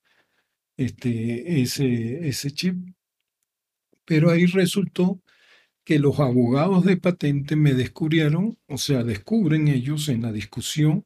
[0.77, 2.77] este, ese, ese chip.
[4.05, 5.21] Pero ahí resultó
[5.85, 11.05] que los abogados de patente me descubrieron, o sea, descubren ellos en la discusión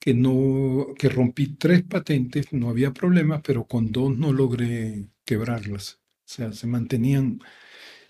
[0.00, 6.00] que no que rompí tres patentes, no había problema, pero con dos no logré quebrarlas.
[6.26, 7.40] O sea, se mantenían.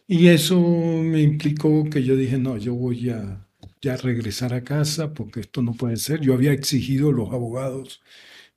[0.06, 3.48] Y eso me implicó que yo dije, no, yo voy a
[3.82, 6.20] ya regresar a casa porque esto no puede ser.
[6.20, 8.02] Yo había exigido a los abogados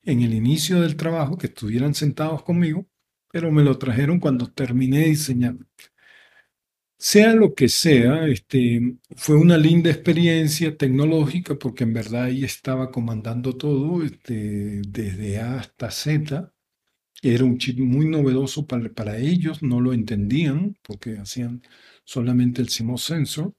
[0.03, 2.87] en el inicio del trabajo, que estuvieran sentados conmigo,
[3.31, 5.55] pero me lo trajeron cuando terminé de diseñar.
[7.01, 12.91] Sea lo que sea, este, fue una linda experiencia tecnológica porque en verdad ahí estaba
[12.91, 16.53] comandando todo, este, desde A hasta Z.
[17.23, 21.61] Era un chip muy novedoso para, para ellos, no lo entendían porque hacían
[22.05, 23.55] solamente el CMOS sensor,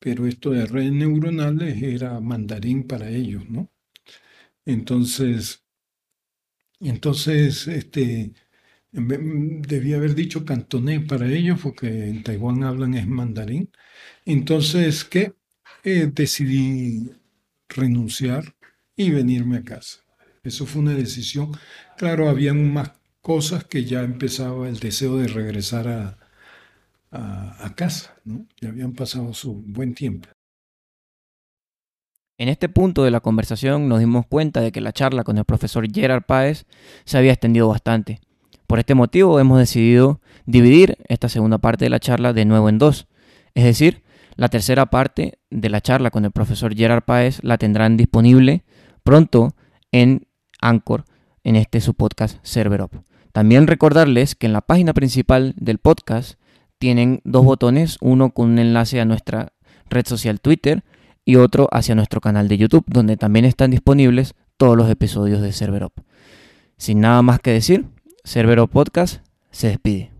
[0.00, 3.70] pero esto de redes neuronales era mandarín para ellos, ¿no?
[4.64, 5.64] Entonces,
[6.80, 8.32] entonces, este,
[8.92, 13.70] debía haber dicho cantonés para ellos, porque en Taiwán hablan es mandarín.
[14.24, 15.34] Entonces, ¿qué?
[15.84, 17.10] Eh, decidí
[17.68, 18.54] renunciar
[18.96, 20.00] y venirme a casa.
[20.42, 21.52] Eso fue una decisión.
[21.96, 26.18] Claro, habían más cosas que ya empezaba el deseo de regresar a,
[27.10, 28.46] a, casa, ¿no?
[28.60, 30.28] Ya habían pasado su buen tiempo.
[32.40, 35.44] En este punto de la conversación nos dimos cuenta de que la charla con el
[35.44, 36.64] profesor Gerard Páez
[37.04, 38.18] se había extendido bastante.
[38.66, 42.78] Por este motivo hemos decidido dividir esta segunda parte de la charla de nuevo en
[42.78, 43.08] dos.
[43.52, 44.04] Es decir,
[44.36, 48.64] la tercera parte de la charla con el profesor Gerard Páez la tendrán disponible
[49.02, 49.54] pronto
[49.92, 50.26] en
[50.62, 51.04] Anchor,
[51.44, 52.42] en este su podcast.
[53.32, 56.40] También recordarles que en la página principal del podcast
[56.78, 59.52] tienen dos botones, uno con un enlace a nuestra
[59.90, 60.82] red social Twitter
[61.24, 65.52] y otro hacia nuestro canal de YouTube, donde también están disponibles todos los episodios de
[65.52, 65.92] ServerUp.
[66.76, 67.86] Sin nada más que decir,
[68.24, 70.19] Cerbero Podcast se despide.